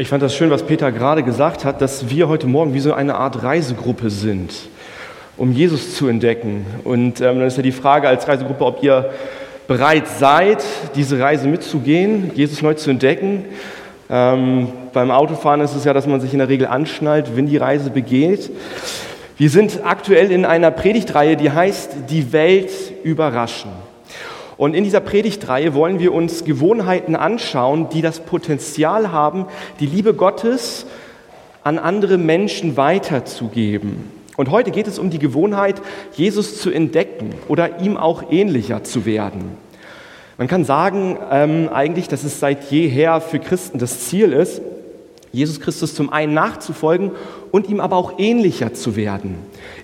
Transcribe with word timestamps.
Ich 0.00 0.10
fand 0.10 0.22
das 0.22 0.36
schön, 0.36 0.48
was 0.48 0.62
Peter 0.62 0.92
gerade 0.92 1.24
gesagt 1.24 1.64
hat, 1.64 1.80
dass 1.80 2.08
wir 2.08 2.28
heute 2.28 2.46
Morgen 2.46 2.72
wie 2.72 2.78
so 2.78 2.92
eine 2.92 3.16
Art 3.16 3.42
Reisegruppe 3.42 4.10
sind, 4.10 4.54
um 5.36 5.50
Jesus 5.50 5.96
zu 5.96 6.06
entdecken. 6.06 6.64
Und 6.84 7.20
ähm, 7.20 7.40
dann 7.40 7.48
ist 7.48 7.56
ja 7.56 7.64
die 7.64 7.72
Frage 7.72 8.06
als 8.06 8.28
Reisegruppe, 8.28 8.64
ob 8.64 8.80
ihr 8.80 9.10
bereit 9.66 10.06
seid, 10.06 10.62
diese 10.94 11.18
Reise 11.18 11.48
mitzugehen, 11.48 12.30
Jesus 12.36 12.62
neu 12.62 12.74
zu 12.74 12.90
entdecken. 12.90 13.46
Ähm, 14.08 14.68
beim 14.92 15.10
Autofahren 15.10 15.62
ist 15.62 15.74
es 15.74 15.82
ja, 15.82 15.92
dass 15.92 16.06
man 16.06 16.20
sich 16.20 16.32
in 16.32 16.38
der 16.38 16.48
Regel 16.48 16.68
anschnallt, 16.68 17.34
wenn 17.34 17.48
die 17.48 17.56
Reise 17.56 17.90
begeht. 17.90 18.52
Wir 19.36 19.50
sind 19.50 19.80
aktuell 19.82 20.30
in 20.30 20.44
einer 20.44 20.70
Predigtreihe, 20.70 21.36
die 21.36 21.50
heißt 21.50 22.08
Die 22.08 22.32
Welt 22.32 22.70
überraschen. 23.02 23.72
Und 24.58 24.74
in 24.74 24.82
dieser 24.82 25.00
Predigtreihe 25.00 25.72
wollen 25.72 26.00
wir 26.00 26.12
uns 26.12 26.44
Gewohnheiten 26.44 27.14
anschauen, 27.14 27.88
die 27.90 28.02
das 28.02 28.20
Potenzial 28.20 29.12
haben, 29.12 29.46
die 29.78 29.86
Liebe 29.86 30.14
Gottes 30.14 30.84
an 31.62 31.78
andere 31.78 32.18
Menschen 32.18 32.76
weiterzugeben. 32.76 34.10
Und 34.36 34.50
heute 34.50 34.72
geht 34.72 34.88
es 34.88 34.98
um 34.98 35.10
die 35.10 35.20
Gewohnheit, 35.20 35.80
Jesus 36.12 36.60
zu 36.60 36.70
entdecken 36.70 37.34
oder 37.46 37.80
ihm 37.80 37.96
auch 37.96 38.30
ähnlicher 38.30 38.82
zu 38.82 39.06
werden. 39.06 39.56
Man 40.38 40.48
kann 40.48 40.64
sagen 40.64 41.18
ähm, 41.30 41.68
eigentlich, 41.72 42.08
dass 42.08 42.24
es 42.24 42.40
seit 42.40 42.70
jeher 42.70 43.20
für 43.20 43.38
Christen 43.38 43.78
das 43.78 44.08
Ziel 44.08 44.32
ist, 44.32 44.60
Jesus 45.30 45.60
Christus 45.60 45.94
zum 45.94 46.12
einen 46.12 46.34
nachzufolgen 46.34 47.12
und 47.52 47.68
ihm 47.68 47.80
aber 47.80 47.96
auch 47.96 48.18
ähnlicher 48.18 48.74
zu 48.74 48.96
werden. 48.96 49.36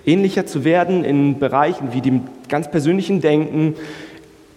Ähnlicher 0.05 0.45
zu 0.45 0.63
werden 0.63 1.03
in 1.03 1.39
Bereichen 1.39 1.93
wie 1.93 2.01
dem 2.01 2.21
ganz 2.49 2.69
persönlichen 2.71 3.21
Denken, 3.21 3.75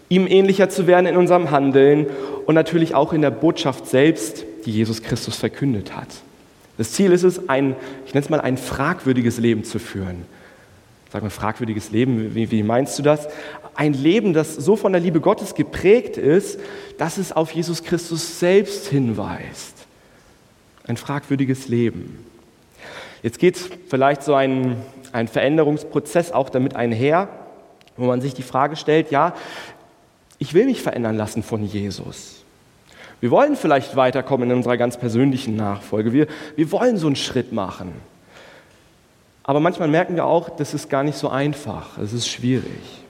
ihm 0.08 0.26
ähnlicher 0.26 0.68
zu 0.68 0.86
werden 0.86 1.06
in 1.06 1.16
unserem 1.16 1.50
Handeln 1.50 2.06
und 2.46 2.54
natürlich 2.54 2.94
auch 2.94 3.12
in 3.12 3.22
der 3.22 3.30
Botschaft 3.30 3.86
selbst, 3.86 4.44
die 4.64 4.72
Jesus 4.72 5.02
Christus 5.02 5.36
verkündet 5.36 5.96
hat. 5.96 6.08
Das 6.78 6.92
Ziel 6.92 7.12
ist 7.12 7.24
es, 7.24 7.48
ein, 7.48 7.74
ich 8.06 8.14
nenne 8.14 8.24
es 8.24 8.30
mal 8.30 8.40
ein 8.40 8.56
fragwürdiges 8.56 9.38
Leben 9.38 9.64
zu 9.64 9.78
führen. 9.78 10.24
Sag 11.12 11.22
mal, 11.22 11.30
fragwürdiges 11.30 11.90
Leben, 11.90 12.34
wie, 12.34 12.50
wie 12.50 12.62
meinst 12.62 12.98
du 12.98 13.02
das? 13.02 13.28
Ein 13.74 13.94
Leben, 13.94 14.34
das 14.34 14.54
so 14.54 14.76
von 14.76 14.92
der 14.92 15.00
Liebe 15.00 15.20
Gottes 15.20 15.54
geprägt 15.54 16.16
ist, 16.16 16.60
dass 16.98 17.18
es 17.18 17.32
auf 17.32 17.50
Jesus 17.52 17.82
Christus 17.82 18.38
selbst 18.38 18.88
hinweist. 18.88 19.74
Ein 20.86 20.96
fragwürdiges 20.96 21.68
Leben. 21.68 22.24
Jetzt 23.22 23.38
geht 23.38 23.58
vielleicht 23.88 24.22
so 24.22 24.34
ein, 24.34 24.76
ein 25.12 25.28
Veränderungsprozess 25.28 26.30
auch 26.30 26.50
damit 26.50 26.76
einher, 26.76 27.28
wo 27.96 28.06
man 28.06 28.20
sich 28.20 28.34
die 28.34 28.42
Frage 28.42 28.76
stellt, 28.76 29.10
ja, 29.10 29.34
ich 30.38 30.54
will 30.54 30.66
mich 30.66 30.82
verändern 30.82 31.16
lassen 31.16 31.42
von 31.42 31.64
Jesus. 31.64 32.44
Wir 33.20 33.30
wollen 33.30 33.56
vielleicht 33.56 33.96
weiterkommen 33.96 34.50
in 34.50 34.56
unserer 34.56 34.76
ganz 34.76 34.96
persönlichen 34.96 35.56
Nachfolge. 35.56 36.12
Wir, 36.12 36.28
wir 36.54 36.70
wollen 36.70 36.96
so 36.96 37.08
einen 37.08 37.16
Schritt 37.16 37.52
machen. 37.52 37.92
Aber 39.42 39.60
manchmal 39.60 39.88
merken 39.88 40.14
wir 40.14 40.26
auch, 40.26 40.50
das 40.50 40.74
ist 40.74 40.88
gar 40.88 41.02
nicht 41.02 41.18
so 41.18 41.28
einfach. 41.28 41.98
Es 41.98 42.12
ist 42.12 42.28
schwierig. 42.28 43.02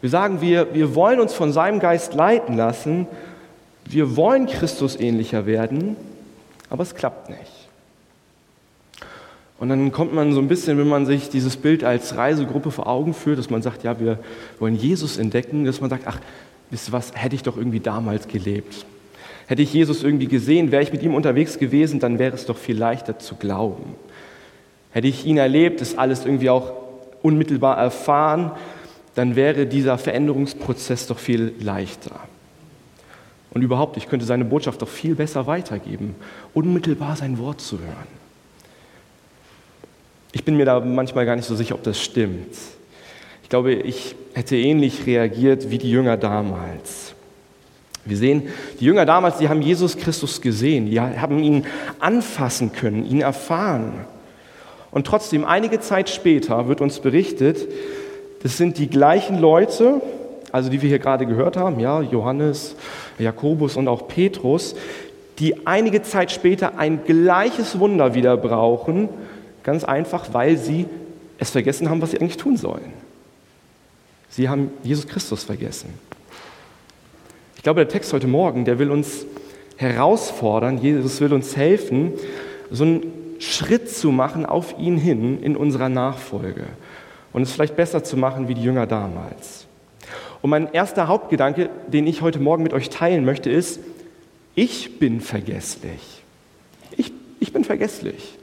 Wir 0.00 0.10
sagen, 0.10 0.40
wir, 0.40 0.74
wir 0.74 0.94
wollen 0.94 1.20
uns 1.20 1.32
von 1.32 1.52
seinem 1.52 1.80
Geist 1.80 2.14
leiten 2.14 2.56
lassen. 2.56 3.06
Wir 3.84 4.16
wollen 4.16 4.46
Christus 4.46 4.96
ähnlicher 4.96 5.46
werden, 5.46 5.96
aber 6.68 6.82
es 6.82 6.94
klappt 6.94 7.30
nicht. 7.30 7.68
Und 9.58 9.70
dann 9.70 9.90
kommt 9.90 10.14
man 10.14 10.32
so 10.32 10.40
ein 10.40 10.46
bisschen, 10.46 10.78
wenn 10.78 10.88
man 10.88 11.06
sich 11.06 11.30
dieses 11.30 11.56
Bild 11.56 11.82
als 11.82 12.16
Reisegruppe 12.16 12.70
vor 12.70 12.86
Augen 12.86 13.14
führt, 13.14 13.38
dass 13.38 13.50
man 13.50 13.62
sagt, 13.62 13.82
ja, 13.82 13.98
wir 13.98 14.18
wollen 14.60 14.76
Jesus 14.76 15.16
entdecken, 15.16 15.64
dass 15.64 15.80
man 15.80 15.90
sagt, 15.90 16.04
ach, 16.06 16.20
wisst 16.70 16.88
ihr 16.88 16.92
was, 16.92 17.12
hätte 17.14 17.34
ich 17.34 17.42
doch 17.42 17.56
irgendwie 17.56 17.80
damals 17.80 18.28
gelebt. 18.28 18.86
Hätte 19.46 19.62
ich 19.62 19.72
Jesus 19.72 20.02
irgendwie 20.02 20.26
gesehen, 20.26 20.70
wäre 20.70 20.82
ich 20.82 20.92
mit 20.92 21.02
ihm 21.02 21.14
unterwegs 21.14 21.58
gewesen, 21.58 22.00
dann 22.00 22.18
wäre 22.18 22.34
es 22.34 22.44
doch 22.44 22.58
viel 22.58 22.76
leichter 22.76 23.18
zu 23.18 23.34
glauben. 23.36 23.94
Hätte 24.90 25.08
ich 25.08 25.24
ihn 25.24 25.38
erlebt, 25.38 25.80
das 25.80 25.96
alles 25.96 26.24
irgendwie 26.24 26.50
auch 26.50 26.72
unmittelbar 27.22 27.78
erfahren, 27.78 28.52
dann 29.14 29.36
wäre 29.36 29.66
dieser 29.66 29.98
Veränderungsprozess 29.98 31.06
doch 31.06 31.18
viel 31.18 31.54
leichter. 31.60 32.20
Und 33.50 33.62
überhaupt, 33.62 33.96
ich 33.96 34.08
könnte 34.08 34.26
seine 34.26 34.44
Botschaft 34.44 34.82
doch 34.82 34.88
viel 34.88 35.14
besser 35.14 35.46
weitergeben, 35.46 36.14
unmittelbar 36.54 37.16
sein 37.16 37.38
Wort 37.38 37.60
zu 37.60 37.78
hören. 37.78 38.18
Ich 40.32 40.44
bin 40.44 40.56
mir 40.56 40.66
da 40.66 40.78
manchmal 40.80 41.24
gar 41.24 41.36
nicht 41.36 41.46
so 41.46 41.56
sicher, 41.56 41.74
ob 41.74 41.82
das 41.82 42.00
stimmt. 42.00 42.54
Ich 43.48 43.50
glaube, 43.50 43.72
ich 43.72 44.14
hätte 44.34 44.56
ähnlich 44.58 45.06
reagiert 45.06 45.70
wie 45.70 45.78
die 45.78 45.90
Jünger 45.90 46.18
damals. 46.18 47.14
Wir 48.04 48.18
sehen, 48.18 48.42
die 48.78 48.84
Jünger 48.84 49.06
damals, 49.06 49.38
die 49.38 49.48
haben 49.48 49.62
Jesus 49.62 49.96
Christus 49.96 50.42
gesehen, 50.42 50.84
die 50.84 51.00
haben 51.00 51.38
ihn 51.38 51.64
anfassen 51.98 52.72
können, 52.72 53.06
ihn 53.06 53.22
erfahren. 53.22 54.04
Und 54.90 55.06
trotzdem, 55.06 55.46
einige 55.46 55.80
Zeit 55.80 56.10
später 56.10 56.68
wird 56.68 56.82
uns 56.82 57.00
berichtet, 57.00 57.66
das 58.42 58.58
sind 58.58 58.76
die 58.76 58.90
gleichen 58.90 59.38
Leute, 59.38 60.02
also 60.52 60.68
die 60.68 60.82
wir 60.82 60.90
hier 60.90 60.98
gerade 60.98 61.24
gehört 61.24 61.56
haben, 61.56 61.80
ja, 61.80 62.02
Johannes, 62.02 62.76
Jakobus 63.18 63.78
und 63.78 63.88
auch 63.88 64.08
Petrus, 64.08 64.74
die 65.38 65.66
einige 65.66 66.02
Zeit 66.02 66.32
später 66.32 66.76
ein 66.78 67.06
gleiches 67.06 67.78
Wunder 67.78 68.14
wieder 68.14 68.36
brauchen, 68.36 69.08
ganz 69.62 69.84
einfach, 69.84 70.34
weil 70.34 70.58
sie 70.58 70.84
es 71.38 71.48
vergessen 71.48 71.88
haben, 71.88 72.02
was 72.02 72.10
sie 72.10 72.20
eigentlich 72.20 72.36
tun 72.36 72.58
sollen. 72.58 72.97
Sie 74.30 74.48
haben 74.48 74.70
Jesus 74.82 75.06
Christus 75.06 75.44
vergessen. 75.44 75.94
Ich 77.56 77.62
glaube, 77.62 77.80
der 77.80 77.88
Text 77.88 78.12
heute 78.12 78.26
Morgen, 78.26 78.64
der 78.64 78.78
will 78.78 78.90
uns 78.90 79.26
herausfordern, 79.76 80.78
Jesus 80.78 81.20
will 81.20 81.32
uns 81.32 81.56
helfen, 81.56 82.12
so 82.70 82.84
einen 82.84 83.12
Schritt 83.38 83.90
zu 83.90 84.10
machen 84.10 84.46
auf 84.46 84.78
ihn 84.78 84.96
hin 84.96 85.42
in 85.42 85.56
unserer 85.56 85.88
Nachfolge 85.88 86.64
und 87.32 87.42
es 87.42 87.52
vielleicht 87.52 87.76
besser 87.76 88.02
zu 88.04 88.16
machen 88.16 88.48
wie 88.48 88.54
die 88.54 88.62
Jünger 88.62 88.86
damals. 88.86 89.66
Und 90.42 90.50
mein 90.50 90.72
erster 90.72 91.08
Hauptgedanke, 91.08 91.70
den 91.88 92.06
ich 92.06 92.22
heute 92.22 92.38
Morgen 92.38 92.62
mit 92.62 92.72
euch 92.72 92.90
teilen 92.90 93.24
möchte, 93.24 93.50
ist, 93.50 93.80
ich 94.54 94.98
bin 94.98 95.20
vergesslich. 95.20 96.22
Ich, 96.96 97.12
ich 97.40 97.52
bin 97.52 97.64
vergesslich. 97.64 98.38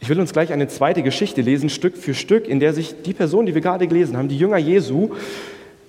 Ich 0.00 0.08
will 0.08 0.20
uns 0.20 0.32
gleich 0.32 0.52
eine 0.52 0.68
zweite 0.68 1.02
Geschichte 1.02 1.40
lesen, 1.40 1.70
Stück 1.70 1.96
für 1.96 2.14
Stück, 2.14 2.46
in 2.46 2.60
der 2.60 2.72
sich 2.72 3.02
die 3.02 3.14
Person, 3.14 3.46
die 3.46 3.54
wir 3.54 3.60
gerade 3.60 3.88
gelesen 3.88 4.16
haben, 4.16 4.28
die 4.28 4.38
Jünger 4.38 4.58
Jesu, 4.58 5.10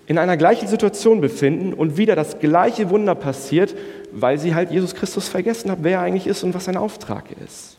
in 0.08 0.18
einer 0.18 0.38
gleichen 0.38 0.68
Situation 0.68 1.22
befinden 1.22 1.74
und 1.74 1.98
wieder 1.98 2.16
das 2.16 2.40
gleiche 2.40 2.90
Wunder 2.90 3.14
passiert, 3.14 3.76
weil 4.12 4.40
sie 4.40 4.56
halt 4.56 4.72
Jesus 4.72 4.96
Christus 4.96 5.28
vergessen 5.28 5.70
haben, 5.70 5.84
wer 5.84 6.00
er 6.00 6.02
eigentlich 6.02 6.26
ist 6.26 6.44
und 6.44 6.56
was 6.56 6.66
sein 6.66 6.78
Auftrag 6.78 7.26
ist. 7.46 7.78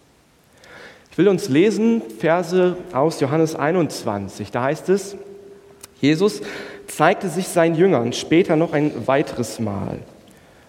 Ich 1.11 1.19
will 1.19 1.27
uns 1.27 1.49
lesen 1.49 2.03
Verse 2.21 2.77
aus 2.93 3.19
Johannes 3.19 3.57
21. 3.57 4.53
Da 4.53 4.63
heißt 4.63 4.89
es, 4.91 5.17
Jesus 6.01 6.41
zeigte 6.87 7.29
sich 7.29 7.49
seinen 7.49 7.75
Jüngern 7.75 8.13
später 8.13 8.55
noch 8.55 8.73
ein 8.73 8.93
weiteres 9.07 9.59
Mal. 9.59 9.99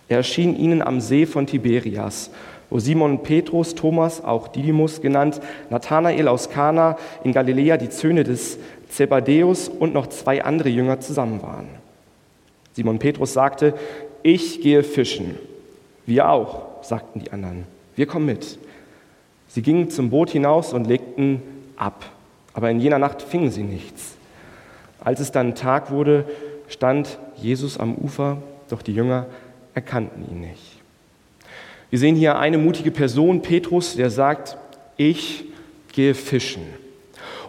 Er 0.09 0.17
erschien 0.17 0.57
ihnen 0.57 0.81
am 0.81 0.99
See 0.99 1.27
von 1.27 1.45
Tiberias 1.45 2.31
wo 2.71 2.79
Simon 2.79 3.21
Petrus, 3.21 3.75
Thomas, 3.75 4.23
auch 4.23 4.47
Didymus 4.47 5.01
genannt, 5.01 5.41
Nathanael 5.69 6.29
aus 6.29 6.49
Kana 6.49 6.97
in 7.23 7.33
Galiläa, 7.33 7.75
die 7.77 7.91
Söhne 7.91 8.23
des 8.23 8.57
Zebedeus 8.89 9.67
und 9.67 9.93
noch 9.93 10.07
zwei 10.07 10.43
andere 10.43 10.69
Jünger 10.69 11.01
zusammen 11.01 11.43
waren. 11.43 11.67
Simon 12.71 12.97
Petrus 12.97 13.33
sagte, 13.33 13.73
ich 14.23 14.61
gehe 14.61 14.83
fischen. 14.83 15.37
Wir 16.05 16.29
auch, 16.29 16.81
sagten 16.81 17.19
die 17.19 17.31
anderen. 17.31 17.65
Wir 17.97 18.05
kommen 18.05 18.25
mit. 18.25 18.57
Sie 19.49 19.61
gingen 19.61 19.89
zum 19.89 20.09
Boot 20.09 20.29
hinaus 20.29 20.71
und 20.71 20.87
legten 20.87 21.41
ab. 21.75 22.05
Aber 22.53 22.71
in 22.71 22.79
jener 22.79 22.99
Nacht 22.99 23.21
fingen 23.21 23.51
sie 23.51 23.63
nichts. 23.63 24.15
Als 25.01 25.19
es 25.19 25.33
dann 25.33 25.55
Tag 25.55 25.91
wurde, 25.91 26.25
stand 26.69 27.19
Jesus 27.35 27.77
am 27.77 27.95
Ufer, 27.95 28.37
doch 28.69 28.81
die 28.81 28.93
Jünger 28.93 29.25
erkannten 29.73 30.25
ihn 30.31 30.39
nicht. 30.39 30.70
Wir 31.91 31.99
sehen 31.99 32.15
hier 32.15 32.39
eine 32.39 32.57
mutige 32.57 32.89
Person, 32.89 33.41
Petrus, 33.41 33.97
der 33.97 34.09
sagt, 34.09 34.55
ich 34.95 35.43
gehe 35.91 36.13
fischen. 36.13 36.61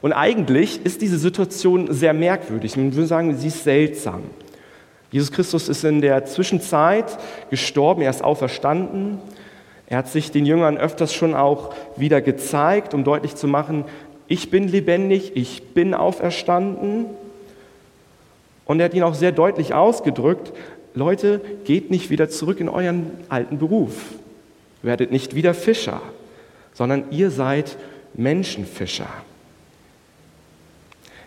Und 0.00 0.12
eigentlich 0.12 0.85
ist 0.85 1.00
diese 1.00 1.17
Situation 1.17 1.93
sehr 1.94 2.12
merkwürdig. 2.12 2.77
Man 2.77 2.93
würde 2.93 3.06
sagen, 3.06 3.37
sie 3.37 3.47
ist 3.47 3.62
seltsam. 3.62 4.23
Jesus 5.12 5.31
Christus 5.31 5.69
ist 5.69 5.85
in 5.85 6.00
der 6.00 6.25
Zwischenzeit 6.25 7.17
gestorben, 7.50 8.03
er 8.03 8.11
ist 8.11 8.25
auferstanden. 8.25 9.19
Er 9.87 9.99
hat 9.99 10.09
sich 10.09 10.33
den 10.33 10.44
Jüngern 10.44 10.77
öfters 10.77 11.15
schon 11.15 11.37
auch 11.37 11.73
wieder 11.97 12.21
gezeigt, 12.21 12.94
um 12.94 13.05
deutlich 13.05 13.37
zu 13.37 13.47
machen, 13.47 13.85
ich 14.27 14.50
bin 14.50 14.67
lebendig, 14.67 15.37
ich 15.37 15.73
bin 15.73 15.94
auferstanden. 15.94 17.06
Und 18.65 18.81
er 18.81 18.87
hat 18.87 18.94
ihn 18.94 19.05
auch 19.05 19.15
sehr 19.15 19.31
deutlich 19.31 19.73
ausgedrückt, 19.73 20.53
Leute, 20.94 21.41
geht 21.65 21.93
nicht 21.93 22.11
wieder 22.11 22.29
zurück 22.29 22.59
in 22.59 22.69
euren 22.69 23.12
alten 23.29 23.59
Beruf 23.59 23.94
werdet 24.82 25.11
nicht 25.11 25.34
wieder 25.34 25.55
Fischer, 25.55 26.00
sondern 26.75 27.05
ihr 27.11 27.31
seid 27.31 27.76
Menschenfischer. 28.14 29.08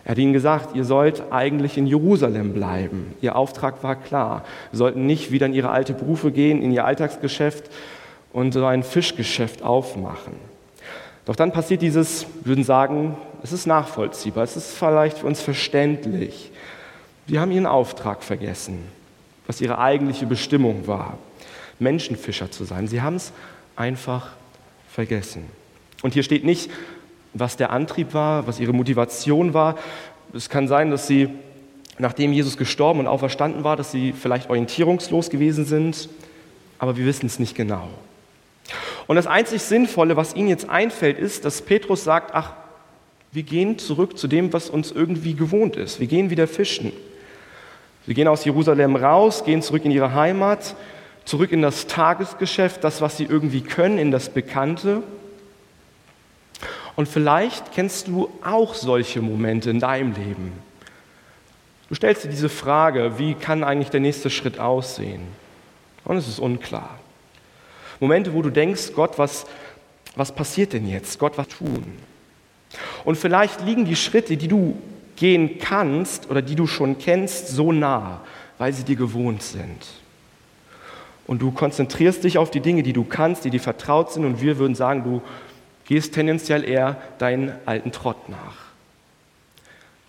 Er 0.04 0.12
hat 0.12 0.18
ihnen 0.18 0.32
gesagt, 0.32 0.76
ihr 0.76 0.84
sollt 0.84 1.32
eigentlich 1.32 1.76
in 1.76 1.88
Jerusalem 1.88 2.52
bleiben. 2.52 3.14
Ihr 3.20 3.34
Auftrag 3.34 3.82
war 3.82 3.96
klar. 3.96 4.44
Sie 4.70 4.78
sollten 4.78 5.04
nicht 5.04 5.32
wieder 5.32 5.46
in 5.46 5.52
ihre 5.52 5.70
alte 5.70 5.94
Berufe 5.94 6.30
gehen, 6.30 6.62
in 6.62 6.70
ihr 6.70 6.84
Alltagsgeschäft 6.84 7.64
und 8.32 8.52
so 8.52 8.64
ein 8.64 8.84
Fischgeschäft 8.84 9.62
aufmachen. 9.64 10.34
Doch 11.24 11.34
dann 11.34 11.50
passiert 11.50 11.82
dieses, 11.82 12.24
würden 12.44 12.62
sagen, 12.62 13.16
es 13.42 13.52
ist 13.52 13.66
nachvollziehbar, 13.66 14.44
es 14.44 14.56
ist 14.56 14.76
vielleicht 14.76 15.18
für 15.18 15.26
uns 15.26 15.40
verständlich. 15.40 16.52
Sie 17.26 17.40
haben 17.40 17.50
ihren 17.50 17.66
Auftrag 17.66 18.22
vergessen, 18.22 18.78
was 19.48 19.60
ihre 19.60 19.78
eigentliche 19.78 20.26
Bestimmung 20.26 20.86
war, 20.86 21.18
Menschenfischer 21.78 22.50
zu 22.50 22.64
sein. 22.64 22.88
Sie 22.88 23.02
haben 23.02 23.16
es 23.16 23.32
einfach 23.74 24.30
vergessen. 24.90 25.44
Und 26.02 26.14
hier 26.14 26.22
steht 26.22 26.44
nicht, 26.44 26.70
was 27.34 27.56
der 27.56 27.70
Antrieb 27.70 28.14
war, 28.14 28.46
was 28.46 28.60
ihre 28.60 28.72
Motivation 28.72 29.54
war. 29.54 29.76
Es 30.32 30.48
kann 30.48 30.68
sein, 30.68 30.90
dass 30.90 31.06
sie, 31.06 31.28
nachdem 31.98 32.32
Jesus 32.32 32.56
gestorben 32.56 33.00
und 33.00 33.06
auferstanden 33.06 33.64
war, 33.64 33.76
dass 33.76 33.90
sie 33.90 34.12
vielleicht 34.12 34.48
orientierungslos 34.48 35.30
gewesen 35.30 35.64
sind, 35.64 36.08
aber 36.78 36.96
wir 36.96 37.06
wissen 37.06 37.26
es 37.26 37.38
nicht 37.38 37.54
genau. 37.54 37.88
Und 39.06 39.16
das 39.16 39.26
einzig 39.26 39.62
Sinnvolle, 39.62 40.16
was 40.16 40.34
ihnen 40.34 40.48
jetzt 40.48 40.68
einfällt, 40.68 41.18
ist, 41.18 41.44
dass 41.44 41.62
Petrus 41.62 42.04
sagt, 42.04 42.34
ach, 42.34 42.52
wir 43.32 43.42
gehen 43.42 43.78
zurück 43.78 44.18
zu 44.18 44.28
dem, 44.28 44.52
was 44.52 44.70
uns 44.70 44.90
irgendwie 44.90 45.34
gewohnt 45.34 45.76
ist. 45.76 46.00
Wir 46.00 46.06
gehen 46.06 46.30
wieder 46.30 46.48
fischen. 46.48 46.92
Sie 48.06 48.14
gehen 48.14 48.28
aus 48.28 48.44
Jerusalem 48.44 48.96
raus, 48.96 49.44
gehen 49.44 49.62
zurück 49.62 49.84
in 49.84 49.90
ihre 49.90 50.14
Heimat, 50.14 50.74
zurück 51.26 51.52
in 51.52 51.60
das 51.60 51.86
Tagesgeschäft, 51.86 52.82
das, 52.82 53.02
was 53.02 53.18
sie 53.18 53.24
irgendwie 53.24 53.60
können, 53.60 53.98
in 53.98 54.10
das 54.10 54.30
Bekannte. 54.30 55.02
Und 56.94 57.08
vielleicht 57.08 57.72
kennst 57.72 58.08
du 58.08 58.30
auch 58.42 58.74
solche 58.74 59.20
Momente 59.20 59.68
in 59.68 59.80
deinem 59.80 60.14
Leben. 60.14 60.52
Du 61.88 61.94
stellst 61.94 62.24
dir 62.24 62.28
diese 62.28 62.48
Frage, 62.48 63.18
wie 63.18 63.34
kann 63.34 63.62
eigentlich 63.62 63.90
der 63.90 64.00
nächste 64.00 64.30
Schritt 64.30 64.58
aussehen? 64.58 65.22
Und 66.04 66.16
es 66.16 66.26
ist 66.26 66.38
unklar. 66.38 66.98
Momente, 68.00 68.32
wo 68.32 68.42
du 68.42 68.50
denkst, 68.50 68.92
Gott, 68.94 69.18
was, 69.18 69.46
was 70.14 70.32
passiert 70.32 70.72
denn 70.72 70.88
jetzt? 70.88 71.18
Gott, 71.18 71.36
was 71.36 71.48
tun? 71.48 71.84
Und 73.04 73.16
vielleicht 73.16 73.62
liegen 73.62 73.84
die 73.84 73.96
Schritte, 73.96 74.36
die 74.36 74.48
du 74.48 74.76
gehen 75.16 75.58
kannst 75.58 76.30
oder 76.30 76.42
die 76.42 76.54
du 76.54 76.66
schon 76.66 76.98
kennst, 76.98 77.48
so 77.48 77.72
nah, 77.72 78.20
weil 78.58 78.72
sie 78.72 78.84
dir 78.84 78.96
gewohnt 78.96 79.42
sind. 79.42 79.86
Und 81.26 81.42
du 81.42 81.50
konzentrierst 81.50 82.24
dich 82.24 82.38
auf 82.38 82.50
die 82.50 82.60
Dinge, 82.60 82.82
die 82.82 82.92
du 82.92 83.04
kannst, 83.04 83.44
die 83.44 83.50
dir 83.50 83.60
vertraut 83.60 84.12
sind. 84.12 84.24
Und 84.24 84.40
wir 84.40 84.58
würden 84.58 84.74
sagen, 84.74 85.02
du 85.02 85.22
gehst 85.84 86.14
tendenziell 86.14 86.64
eher 86.64 86.96
deinen 87.18 87.52
alten 87.64 87.92
Trott 87.92 88.28
nach. 88.28 88.66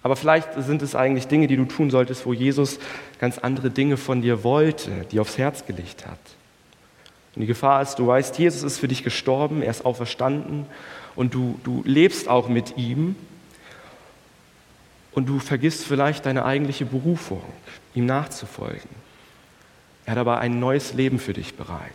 Aber 0.04 0.16
vielleicht 0.16 0.54
sind 0.64 0.82
es 0.82 0.96
eigentlich 0.96 1.28
Dinge, 1.28 1.48
die 1.48 1.58
du 1.58 1.66
tun 1.66 1.90
solltest, 1.90 2.26
wo 2.26 2.34
Jesus 2.34 2.80
ganz 3.20 3.40
andere 3.40 3.70
Dinge 3.70 3.98
von 3.98 4.22
dir 4.22 4.44
wollte, 4.44 4.92
die 5.12 5.20
aufs 5.20 5.38
Herz 5.38 5.66
gelegt 5.66 6.06
hat. 6.06 6.20
Und 7.36 7.42
die 7.42 7.48
Gefahr 7.48 7.82
ist, 7.82 7.96
du 7.96 8.08
weißt, 8.08 8.38
Jesus 8.40 8.64
ist 8.64 8.78
für 8.80 8.88
dich 8.88 9.04
gestorben, 9.04 9.62
er 9.62 9.72
ist 9.72 9.86
auferstanden 9.86 10.66
und 11.16 11.34
du, 11.34 11.60
du 11.64 11.84
lebst 11.86 12.30
auch 12.30 12.48
mit 12.48 12.78
ihm 12.78 13.16
und 15.12 15.28
du 15.28 15.40
vergisst 15.40 15.84
vielleicht 15.84 16.26
deine 16.26 16.46
eigentliche 16.46 16.86
Berufung, 16.86 17.42
ihm 17.94 18.06
nachzufolgen. 18.06 19.07
Er 20.08 20.12
hat 20.12 20.20
aber 20.20 20.40
ein 20.40 20.60
neues 20.60 20.94
Leben 20.94 21.20
für 21.20 21.34
dich 21.34 21.56
bereit. 21.56 21.92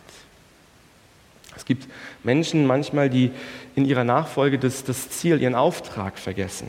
Es 1.55 1.65
gibt 1.65 1.87
Menschen 2.23 2.67
manchmal, 2.67 3.09
die 3.09 3.31
in 3.75 3.85
ihrer 3.85 4.03
Nachfolge 4.03 4.59
das, 4.59 4.83
das 4.83 5.09
Ziel, 5.09 5.41
ihren 5.41 5.55
Auftrag 5.55 6.19
vergessen. 6.19 6.67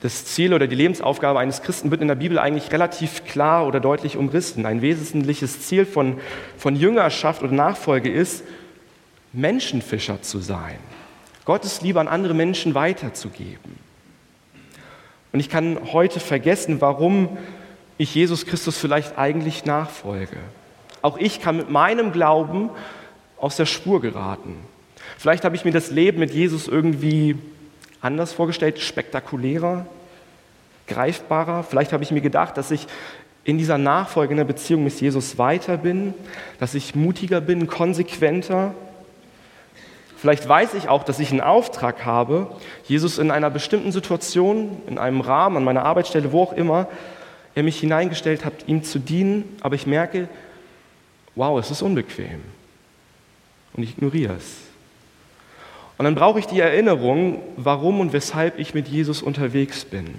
Das 0.00 0.24
Ziel 0.24 0.52
oder 0.52 0.66
die 0.66 0.74
Lebensaufgabe 0.74 1.38
eines 1.38 1.62
Christen 1.62 1.92
wird 1.92 2.02
in 2.02 2.08
der 2.08 2.16
Bibel 2.16 2.40
eigentlich 2.40 2.72
relativ 2.72 3.24
klar 3.24 3.68
oder 3.68 3.78
deutlich 3.78 4.16
umrissen. 4.16 4.66
Ein 4.66 4.82
wesentliches 4.82 5.62
Ziel 5.62 5.86
von, 5.86 6.18
von 6.58 6.74
Jüngerschaft 6.74 7.42
oder 7.44 7.52
Nachfolge 7.52 8.10
ist, 8.10 8.42
Menschenfischer 9.32 10.22
zu 10.22 10.40
sein. 10.40 10.78
Gottes 11.44 11.82
Liebe 11.82 12.00
an 12.00 12.08
andere 12.08 12.34
Menschen 12.34 12.74
weiterzugeben. 12.74 13.78
Und 15.32 15.38
ich 15.38 15.48
kann 15.48 15.78
heute 15.92 16.18
vergessen, 16.18 16.80
warum 16.80 17.38
ich 18.00 18.14
Jesus 18.14 18.46
Christus 18.46 18.78
vielleicht 18.78 19.18
eigentlich 19.18 19.66
nachfolge. 19.66 20.38
Auch 21.02 21.18
ich 21.18 21.42
kann 21.42 21.58
mit 21.58 21.68
meinem 21.68 22.12
Glauben 22.12 22.70
aus 23.36 23.56
der 23.56 23.66
Spur 23.66 24.00
geraten. 24.00 24.56
Vielleicht 25.18 25.44
habe 25.44 25.54
ich 25.54 25.66
mir 25.66 25.70
das 25.70 25.90
Leben 25.90 26.18
mit 26.18 26.32
Jesus 26.32 26.66
irgendwie 26.66 27.36
anders 28.00 28.32
vorgestellt, 28.32 28.80
spektakulärer, 28.80 29.84
greifbarer. 30.86 31.62
Vielleicht 31.62 31.92
habe 31.92 32.02
ich 32.02 32.10
mir 32.10 32.22
gedacht, 32.22 32.56
dass 32.56 32.70
ich 32.70 32.86
in 33.44 33.58
dieser 33.58 33.76
Nachfolge 33.76 34.32
in 34.32 34.38
der 34.38 34.44
Beziehung 34.44 34.82
mit 34.82 34.98
Jesus 34.98 35.36
weiter 35.36 35.76
bin, 35.76 36.14
dass 36.58 36.74
ich 36.74 36.94
mutiger 36.94 37.42
bin, 37.42 37.66
konsequenter. 37.66 38.74
Vielleicht 40.16 40.48
weiß 40.48 40.72
ich 40.72 40.88
auch, 40.88 41.04
dass 41.04 41.18
ich 41.18 41.32
einen 41.32 41.42
Auftrag 41.42 42.06
habe, 42.06 42.50
Jesus 42.84 43.18
in 43.18 43.30
einer 43.30 43.50
bestimmten 43.50 43.92
Situation, 43.92 44.80
in 44.86 44.96
einem 44.96 45.20
Rahmen, 45.20 45.58
an 45.58 45.64
meiner 45.64 45.84
Arbeitsstelle, 45.84 46.32
wo 46.32 46.44
auch 46.44 46.54
immer, 46.54 46.88
er 47.54 47.62
mich 47.62 47.80
hineingestellt 47.80 48.44
hat, 48.44 48.52
ihm 48.66 48.82
zu 48.84 48.98
dienen, 48.98 49.56
aber 49.60 49.74
ich 49.74 49.86
merke, 49.86 50.28
wow, 51.34 51.58
es 51.58 51.70
ist 51.70 51.82
unbequem. 51.82 52.40
Und 53.72 53.82
ich 53.82 53.90
ignoriere 53.90 54.34
es. 54.34 54.56
Und 55.98 56.04
dann 56.04 56.14
brauche 56.14 56.38
ich 56.38 56.46
die 56.46 56.60
Erinnerung, 56.60 57.42
warum 57.56 58.00
und 58.00 58.12
weshalb 58.12 58.58
ich 58.58 58.74
mit 58.74 58.88
Jesus 58.88 59.22
unterwegs 59.22 59.84
bin. 59.84 60.14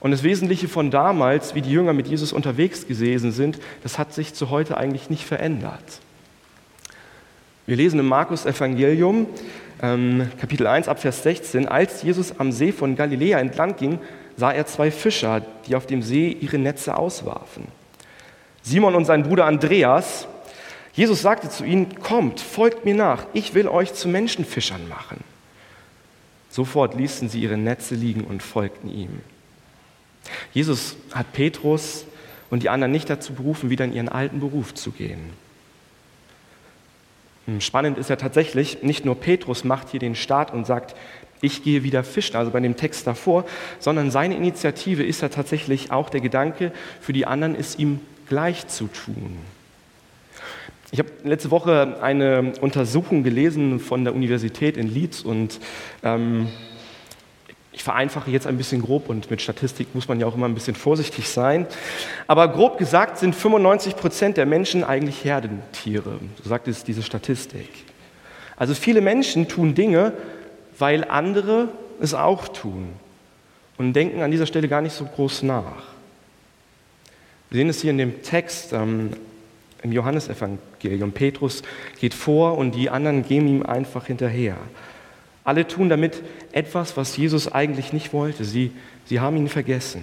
Und 0.00 0.12
das 0.12 0.22
Wesentliche 0.22 0.66
von 0.66 0.90
damals, 0.90 1.54
wie 1.54 1.60
die 1.60 1.70
Jünger 1.70 1.92
mit 1.92 2.08
Jesus 2.08 2.32
unterwegs 2.32 2.88
gewesen 2.88 3.32
sind, 3.32 3.58
das 3.82 3.98
hat 3.98 4.14
sich 4.14 4.32
zu 4.32 4.48
heute 4.48 4.78
eigentlich 4.78 5.10
nicht 5.10 5.26
verändert. 5.26 6.00
Wir 7.66 7.76
lesen 7.76 8.00
im 8.00 8.06
Markus 8.06 8.46
Evangelium, 8.46 9.26
ähm, 9.82 10.30
Kapitel 10.40 10.66
1, 10.66 10.88
Abvers 10.88 11.22
16, 11.22 11.68
als 11.68 12.02
Jesus 12.02 12.38
am 12.38 12.50
See 12.50 12.72
von 12.72 12.96
Galiläa 12.96 13.38
entlang 13.38 13.76
ging, 13.76 13.98
sah 14.40 14.52
er 14.52 14.66
zwei 14.66 14.90
Fischer, 14.90 15.42
die 15.66 15.76
auf 15.76 15.84
dem 15.84 16.02
See 16.02 16.34
ihre 16.40 16.56
Netze 16.56 16.96
auswarfen. 16.96 17.68
Simon 18.62 18.94
und 18.94 19.04
sein 19.04 19.22
Bruder 19.22 19.44
Andreas, 19.44 20.26
Jesus 20.94 21.20
sagte 21.20 21.50
zu 21.50 21.62
ihnen, 21.62 22.00
kommt, 22.00 22.40
folgt 22.40 22.86
mir 22.86 22.94
nach, 22.94 23.26
ich 23.34 23.52
will 23.52 23.68
euch 23.68 23.92
zu 23.92 24.08
Menschenfischern 24.08 24.88
machen. 24.88 25.22
Sofort 26.48 26.94
ließen 26.94 27.28
sie 27.28 27.42
ihre 27.42 27.58
Netze 27.58 27.94
liegen 27.94 28.24
und 28.24 28.42
folgten 28.42 28.88
ihm. 28.88 29.20
Jesus 30.54 30.96
hat 31.12 31.34
Petrus 31.34 32.06
und 32.48 32.62
die 32.62 32.70
anderen 32.70 32.92
nicht 32.92 33.10
dazu 33.10 33.34
berufen, 33.34 33.68
wieder 33.68 33.84
in 33.84 33.92
ihren 33.92 34.08
alten 34.08 34.40
Beruf 34.40 34.72
zu 34.72 34.90
gehen. 34.90 35.34
Hm, 37.46 37.60
spannend 37.60 37.98
ist 37.98 38.08
ja 38.08 38.16
tatsächlich, 38.16 38.82
nicht 38.82 39.04
nur 39.04 39.16
Petrus 39.20 39.64
macht 39.64 39.90
hier 39.90 40.00
den 40.00 40.14
Start 40.14 40.52
und 40.52 40.66
sagt, 40.66 40.96
ich 41.40 41.62
gehe 41.62 41.82
wieder 41.82 42.04
fischen, 42.04 42.36
also 42.36 42.50
bei 42.50 42.60
dem 42.60 42.76
Text 42.76 43.06
davor, 43.06 43.44
sondern 43.78 44.10
seine 44.10 44.36
Initiative 44.36 45.02
ist 45.02 45.22
ja 45.22 45.28
tatsächlich 45.28 45.90
auch 45.90 46.10
der 46.10 46.20
Gedanke, 46.20 46.72
für 47.00 47.12
die 47.12 47.26
anderen 47.26 47.54
ist 47.54 47.78
ihm 47.78 48.00
gleich 48.28 48.68
zu 48.68 48.86
tun. 48.86 49.38
Ich 50.92 50.98
habe 50.98 51.10
letzte 51.22 51.50
Woche 51.50 51.98
eine 52.02 52.52
Untersuchung 52.60 53.22
gelesen 53.22 53.78
von 53.78 54.04
der 54.04 54.14
Universität 54.14 54.76
in 54.76 54.92
Leeds 54.92 55.22
und 55.22 55.60
ähm, 56.02 56.48
ich 57.72 57.84
vereinfache 57.84 58.30
jetzt 58.30 58.48
ein 58.48 58.56
bisschen 58.56 58.82
grob 58.82 59.08
und 59.08 59.30
mit 59.30 59.40
Statistik 59.40 59.94
muss 59.94 60.08
man 60.08 60.18
ja 60.18 60.26
auch 60.26 60.34
immer 60.34 60.46
ein 60.46 60.54
bisschen 60.54 60.74
vorsichtig 60.74 61.28
sein. 61.28 61.66
Aber 62.26 62.48
grob 62.48 62.76
gesagt 62.76 63.18
sind 63.18 63.36
95 63.36 63.96
Prozent 63.96 64.36
der 64.36 64.46
Menschen 64.46 64.82
eigentlich 64.82 65.24
Herdentiere, 65.24 66.18
so 66.42 66.48
sagt 66.48 66.66
es 66.66 66.82
diese 66.82 67.02
Statistik. 67.02 67.70
Also 68.56 68.74
viele 68.74 69.00
Menschen 69.00 69.46
tun 69.46 69.74
Dinge, 69.74 70.12
weil 70.80 71.04
andere 71.04 71.68
es 72.00 72.14
auch 72.14 72.48
tun 72.48 72.88
und 73.78 73.92
denken 73.92 74.22
an 74.22 74.30
dieser 74.30 74.46
Stelle 74.46 74.68
gar 74.68 74.82
nicht 74.82 74.94
so 74.94 75.04
groß 75.04 75.42
nach. 75.42 75.84
Wir 77.50 77.58
sehen 77.58 77.68
es 77.68 77.82
hier 77.82 77.90
in 77.90 77.98
dem 77.98 78.22
Text 78.22 78.72
ähm, 78.72 79.10
im 79.82 79.92
Johannesevangelium. 79.92 81.12
Petrus 81.12 81.62
geht 82.00 82.14
vor 82.14 82.56
und 82.56 82.74
die 82.74 82.90
anderen 82.90 83.24
gehen 83.24 83.48
ihm 83.48 83.62
einfach 83.64 84.06
hinterher. 84.06 84.56
Alle 85.44 85.66
tun 85.66 85.88
damit 85.88 86.22
etwas, 86.52 86.96
was 86.96 87.16
Jesus 87.16 87.50
eigentlich 87.50 87.92
nicht 87.92 88.12
wollte. 88.12 88.44
Sie, 88.44 88.72
sie 89.06 89.20
haben 89.20 89.36
ihn 89.36 89.48
vergessen. 89.48 90.02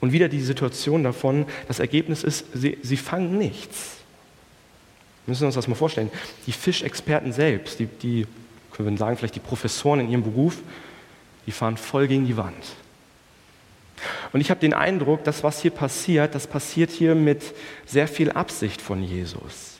Und 0.00 0.12
wieder 0.12 0.28
die 0.28 0.40
Situation 0.40 1.04
davon, 1.04 1.46
das 1.68 1.78
Ergebnis 1.78 2.24
ist, 2.24 2.46
sie, 2.52 2.76
sie 2.82 2.96
fangen 2.96 3.38
nichts. 3.38 3.96
Wir 5.24 5.32
müssen 5.32 5.46
uns 5.46 5.54
das 5.54 5.68
mal 5.68 5.74
vorstellen. 5.74 6.10
Die 6.46 6.52
Fischexperten 6.52 7.32
selbst, 7.32 7.78
die, 7.78 7.86
die 7.86 8.26
wir 8.78 8.96
sagen, 8.96 9.16
vielleicht 9.16 9.34
die 9.34 9.40
Professoren 9.40 10.00
in 10.00 10.10
ihrem 10.10 10.22
Beruf, 10.22 10.58
die 11.46 11.52
fahren 11.52 11.76
voll 11.76 12.06
gegen 12.08 12.26
die 12.26 12.36
Wand. 12.36 12.54
Und 14.32 14.40
ich 14.40 14.50
habe 14.50 14.60
den 14.60 14.74
Eindruck, 14.74 15.24
dass 15.24 15.44
was 15.44 15.62
hier 15.62 15.70
passiert, 15.70 16.34
das 16.34 16.46
passiert 16.46 16.90
hier 16.90 17.14
mit 17.14 17.42
sehr 17.86 18.08
viel 18.08 18.32
Absicht 18.32 18.82
von 18.82 19.02
Jesus. 19.02 19.78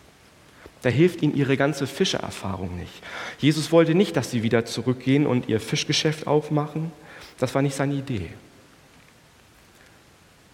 Da 0.82 0.90
hilft 0.90 1.22
ihnen 1.22 1.34
ihre 1.34 1.56
ganze 1.56 1.86
Fischererfahrung 1.86 2.76
nicht. 2.78 2.92
Jesus 3.38 3.72
wollte 3.72 3.94
nicht, 3.94 4.16
dass 4.16 4.30
sie 4.30 4.42
wieder 4.42 4.64
zurückgehen 4.66 5.26
und 5.26 5.48
ihr 5.48 5.60
Fischgeschäft 5.60 6.26
aufmachen. 6.26 6.92
Das 7.38 7.54
war 7.54 7.62
nicht 7.62 7.74
seine 7.74 7.94
Idee. 7.94 8.28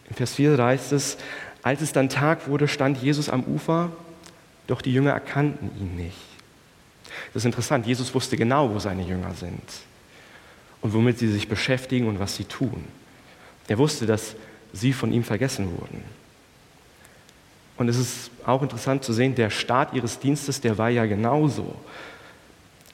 In 0.08 0.16
Vers 0.16 0.34
4 0.34 0.56
heißt 0.56 0.92
es, 0.92 1.18
als 1.62 1.82
es 1.82 1.92
dann 1.92 2.08
Tag 2.08 2.48
wurde, 2.48 2.68
stand 2.68 3.02
Jesus 3.02 3.28
am 3.28 3.44
Ufer 3.44 3.90
doch 4.70 4.82
die 4.82 4.92
Jünger 4.92 5.10
erkannten 5.10 5.68
ihn 5.80 5.96
nicht. 5.96 6.16
Das 7.32 7.42
ist 7.42 7.46
interessant, 7.46 7.86
Jesus 7.86 8.14
wusste 8.14 8.36
genau, 8.36 8.70
wo 8.72 8.78
seine 8.78 9.02
Jünger 9.02 9.34
sind 9.34 9.62
und 10.80 10.92
womit 10.92 11.18
sie 11.18 11.28
sich 11.28 11.48
beschäftigen 11.48 12.08
und 12.08 12.18
was 12.18 12.36
sie 12.36 12.44
tun. 12.44 12.84
Er 13.68 13.78
wusste, 13.78 14.06
dass 14.06 14.34
sie 14.72 14.92
von 14.92 15.12
ihm 15.12 15.24
vergessen 15.24 15.70
wurden. 15.78 16.02
Und 17.76 17.88
es 17.88 17.96
ist 17.96 18.30
auch 18.44 18.62
interessant 18.62 19.04
zu 19.04 19.12
sehen, 19.12 19.34
der 19.34 19.50
Start 19.50 19.94
ihres 19.94 20.18
Dienstes, 20.18 20.60
der 20.60 20.76
war 20.76 20.90
ja 20.90 21.06
genauso. 21.06 21.74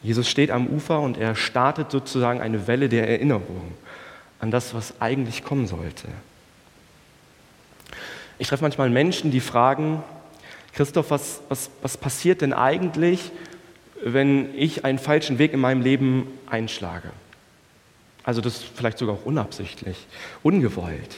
Jesus 0.02 0.28
steht 0.28 0.50
am 0.50 0.68
Ufer 0.68 1.00
und 1.00 1.18
er 1.18 1.34
startet 1.34 1.90
sozusagen 1.90 2.40
eine 2.40 2.66
Welle 2.68 2.88
der 2.88 3.08
Erinnerung 3.08 3.72
an 4.38 4.50
das, 4.50 4.74
was 4.74 5.00
eigentlich 5.00 5.42
kommen 5.42 5.66
sollte. 5.66 6.06
Ich 8.38 8.48
treffe 8.48 8.62
manchmal 8.62 8.90
Menschen, 8.90 9.30
die 9.30 9.40
fragen, 9.40 10.02
Christoph, 10.74 11.10
was, 11.10 11.40
was, 11.48 11.70
was 11.80 11.96
passiert 11.96 12.42
denn 12.42 12.52
eigentlich, 12.52 13.32
wenn 14.04 14.56
ich 14.56 14.84
einen 14.84 14.98
falschen 14.98 15.38
Weg 15.38 15.52
in 15.52 15.60
meinem 15.60 15.82
Leben 15.82 16.26
einschlage? 16.48 17.10
Also 18.24 18.40
das 18.40 18.62
vielleicht 18.62 18.98
sogar 18.98 19.14
auch 19.14 19.24
unabsichtlich, 19.24 20.06
ungewollt. 20.42 21.16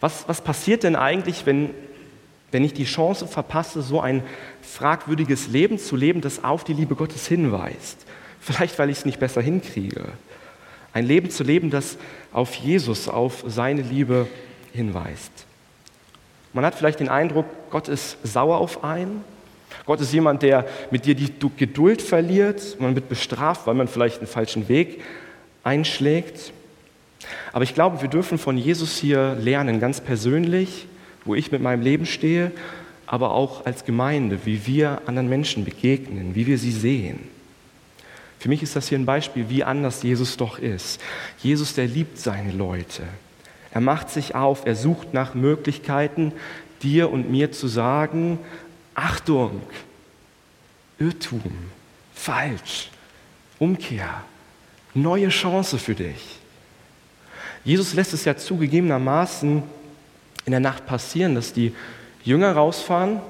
Was, 0.00 0.26
was 0.28 0.40
passiert 0.40 0.82
denn 0.82 0.96
eigentlich, 0.96 1.44
wenn, 1.44 1.70
wenn 2.50 2.64
ich 2.64 2.72
die 2.72 2.84
Chance 2.84 3.26
verpasse, 3.26 3.82
so 3.82 4.00
ein 4.00 4.22
fragwürdiges 4.62 5.48
Leben 5.48 5.78
zu 5.78 5.94
leben, 5.94 6.20
das 6.22 6.42
auf 6.42 6.64
die 6.64 6.72
Liebe 6.72 6.94
Gottes 6.94 7.26
hinweist? 7.26 8.06
Vielleicht, 8.40 8.78
weil 8.78 8.90
ich 8.90 8.98
es 8.98 9.04
nicht 9.04 9.20
besser 9.20 9.40
hinkriege. 9.40 10.04
Ein 10.92 11.06
Leben 11.06 11.30
zu 11.30 11.44
leben, 11.44 11.70
das 11.70 11.96
auf 12.32 12.54
Jesus, 12.54 13.08
auf 13.08 13.44
seine 13.46 13.82
Liebe 13.82 14.26
hinweist. 14.72 15.30
Man 16.52 16.64
hat 16.64 16.74
vielleicht 16.74 17.00
den 17.00 17.08
Eindruck, 17.08 17.46
Gott 17.70 17.88
ist 17.88 18.18
sauer 18.24 18.58
auf 18.58 18.84
einen. 18.84 19.24
Gott 19.84 20.00
ist 20.00 20.12
jemand, 20.12 20.42
der 20.42 20.66
mit 20.90 21.06
dir 21.06 21.14
die 21.14 21.32
Geduld 21.56 22.02
verliert. 22.02 22.80
Man 22.80 22.94
wird 22.94 23.08
bestraft, 23.08 23.66
weil 23.66 23.74
man 23.74 23.88
vielleicht 23.88 24.18
einen 24.18 24.28
falschen 24.28 24.68
Weg 24.68 25.02
einschlägt. 25.64 26.52
Aber 27.52 27.64
ich 27.64 27.74
glaube, 27.74 28.00
wir 28.00 28.08
dürfen 28.08 28.38
von 28.38 28.56
Jesus 28.56 28.96
hier 28.96 29.36
lernen, 29.40 29.80
ganz 29.80 30.00
persönlich, 30.00 30.86
wo 31.24 31.34
ich 31.34 31.52
mit 31.52 31.62
meinem 31.62 31.82
Leben 31.82 32.06
stehe, 32.06 32.52
aber 33.06 33.32
auch 33.32 33.66
als 33.66 33.84
Gemeinde, 33.84 34.40
wie 34.44 34.66
wir 34.66 35.02
anderen 35.06 35.28
Menschen 35.28 35.64
begegnen, 35.64 36.34
wie 36.34 36.46
wir 36.46 36.58
sie 36.58 36.72
sehen. 36.72 37.20
Für 38.38 38.48
mich 38.48 38.62
ist 38.62 38.74
das 38.74 38.88
hier 38.88 38.98
ein 38.98 39.06
Beispiel, 39.06 39.50
wie 39.50 39.62
anders 39.62 40.02
Jesus 40.02 40.36
doch 40.36 40.58
ist. 40.58 41.00
Jesus, 41.38 41.74
der 41.74 41.86
liebt 41.86 42.18
seine 42.18 42.52
Leute. 42.52 43.04
Er 43.70 43.80
macht 43.80 44.10
sich 44.10 44.34
auf, 44.34 44.66
er 44.66 44.74
sucht 44.74 45.14
nach 45.14 45.34
Möglichkeiten, 45.34 46.32
dir 46.82 47.10
und 47.10 47.30
mir 47.30 47.52
zu 47.52 47.68
sagen, 47.68 48.38
Achtung, 48.94 49.62
Irrtum, 50.98 51.42
falsch, 52.14 52.90
Umkehr, 53.58 54.22
neue 54.94 55.28
Chance 55.28 55.78
für 55.78 55.94
dich. 55.94 56.38
Jesus 57.64 57.94
lässt 57.94 58.12
es 58.12 58.24
ja 58.24 58.36
zugegebenermaßen 58.36 59.62
in 60.44 60.50
der 60.50 60.60
Nacht 60.60 60.86
passieren, 60.86 61.34
dass 61.34 61.52
die 61.52 61.74
Jünger 62.24 62.52
rausfahren, 62.52 63.20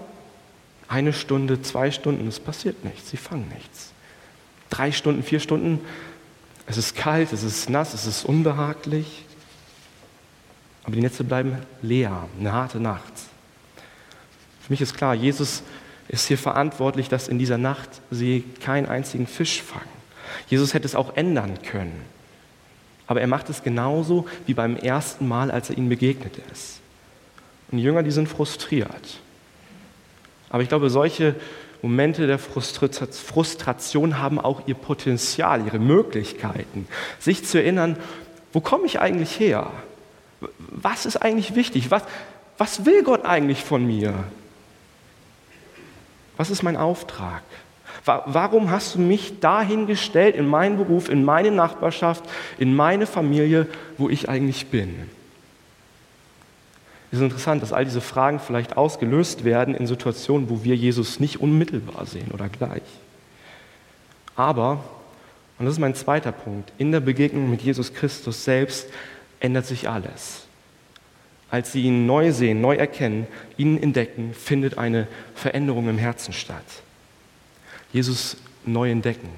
eine 0.88 1.12
Stunde, 1.12 1.62
zwei 1.62 1.90
Stunden, 1.90 2.28
es 2.28 2.40
passiert 2.40 2.85
nichts, 2.85 3.11
sie 3.11 3.16
fangen 3.16 3.49
nichts. 3.49 3.92
Drei 4.69 4.92
Stunden, 4.92 5.23
vier 5.23 5.40
Stunden, 5.40 5.81
es 6.66 6.76
ist 6.76 6.95
kalt, 6.95 7.33
es 7.33 7.42
ist 7.42 7.71
nass, 7.71 7.95
es 7.95 8.07
ist 8.07 8.25
unbehaglich, 8.25 9.25
aber 10.85 10.95
die 10.95 11.00
Netze 11.00 11.25
bleiben 11.25 11.57
leer, 11.81 12.28
eine 12.38 12.52
harte 12.52 12.81
Nacht. 12.81 13.12
Für 14.62 14.73
mich 14.73 14.81
ist 14.81 14.97
klar, 14.97 15.14
Jesus 15.14 15.62
ist 16.09 16.26
hier 16.26 16.38
verantwortlich, 16.38 17.09
dass 17.09 17.28
in 17.28 17.38
dieser 17.38 17.59
Nacht 17.59 17.88
sie 18.11 18.45
keinen 18.61 18.87
einzigen 18.87 19.26
Fisch 19.26 19.62
fangen. 19.62 19.85
Jesus 20.49 20.75
hätte 20.75 20.87
es 20.87 20.95
auch 20.95 21.16
ändern 21.16 21.59
können. 21.62 22.02
Aber 23.07 23.21
er 23.21 23.26
macht 23.26 23.50
es 23.50 23.62
genauso 23.62 24.26
wie 24.47 24.54
beim 24.54 24.76
ersten 24.76 25.28
Mal, 25.28 25.50
als 25.50 25.71
er 25.71 25.78
ihnen 25.78 25.88
begegnet 25.88 26.38
ist. 26.52 26.81
Und 27.71 27.78
die 27.78 27.85
Jünger, 27.85 28.02
die 28.02 28.11
sind 28.11 28.28
frustriert. 28.28 29.19
Aber 30.50 30.62
ich 30.62 30.69
glaube, 30.69 30.90
solche 30.90 31.35
Momente 31.81 32.26
der 32.26 32.38
Frustration 32.38 34.19
haben 34.19 34.38
auch 34.38 34.66
ihr 34.66 34.75
Potenzial, 34.75 35.66
ihre 35.66 35.78
Möglichkeiten, 35.78 36.87
sich 37.19 37.45
zu 37.45 37.59
erinnern, 37.59 37.97
wo 38.52 38.61
komme 38.61 38.87
ich 38.87 39.00
eigentlich 39.00 39.40
her? 39.40 39.71
Was 40.59 41.07
ist 41.07 41.16
eigentlich 41.16 41.54
wichtig? 41.54 41.90
Was, 41.90 42.02
was 42.59 42.85
will 42.85 43.02
Gott 43.02 43.25
eigentlich 43.25 43.64
von 43.64 43.85
mir? 43.87 44.25
Was 46.42 46.50
ist 46.50 46.64
mein 46.64 46.76
Auftrag? 46.76 47.40
Warum 48.04 48.72
hast 48.72 48.96
du 48.96 48.99
mich 48.99 49.38
dahingestellt 49.38 50.34
in 50.34 50.49
meinen 50.49 50.76
Beruf, 50.76 51.08
in 51.08 51.25
meine 51.25 51.52
Nachbarschaft, 51.52 52.25
in 52.58 52.75
meine 52.75 53.06
Familie, 53.06 53.68
wo 53.96 54.08
ich 54.08 54.28
eigentlich 54.28 54.66
bin? 54.66 55.08
Es 57.12 57.18
ist 57.18 57.22
interessant, 57.22 57.62
dass 57.62 57.72
all 57.72 57.84
diese 57.84 58.00
Fragen 58.00 58.40
vielleicht 58.40 58.76
ausgelöst 58.76 59.44
werden 59.44 59.76
in 59.76 59.87
Situationen, 59.87 60.50
wo 60.50 60.64
wir 60.64 60.75
Jesus 60.75 61.20
nicht 61.20 61.40
unmittelbar 61.40 62.06
sehen 62.06 62.32
oder 62.32 62.49
gleich. 62.49 62.82
Aber, 64.34 64.82
und 65.61 65.66
das 65.66 65.75
ist 65.75 65.80
mein 65.80 65.94
zweiter 65.94 66.32
Punkt, 66.32 66.72
in 66.76 66.90
der 66.90 66.99
Begegnung 66.99 67.50
mit 67.50 67.62
Jesus 67.62 67.94
Christus 67.94 68.42
selbst 68.42 68.88
ändert 69.38 69.66
sich 69.66 69.88
alles. 69.88 70.41
Als 71.52 71.71
sie 71.71 71.82
ihn 71.82 72.06
neu 72.06 72.32
sehen, 72.32 72.62
neu 72.62 72.76
erkennen, 72.76 73.26
ihn 73.59 73.76
entdecken, 73.76 74.32
findet 74.32 74.78
eine 74.78 75.06
Veränderung 75.35 75.87
im 75.87 75.99
Herzen 75.99 76.32
statt. 76.32 76.64
Jesus 77.92 78.38
neu 78.64 78.90
entdecken. 78.90 79.28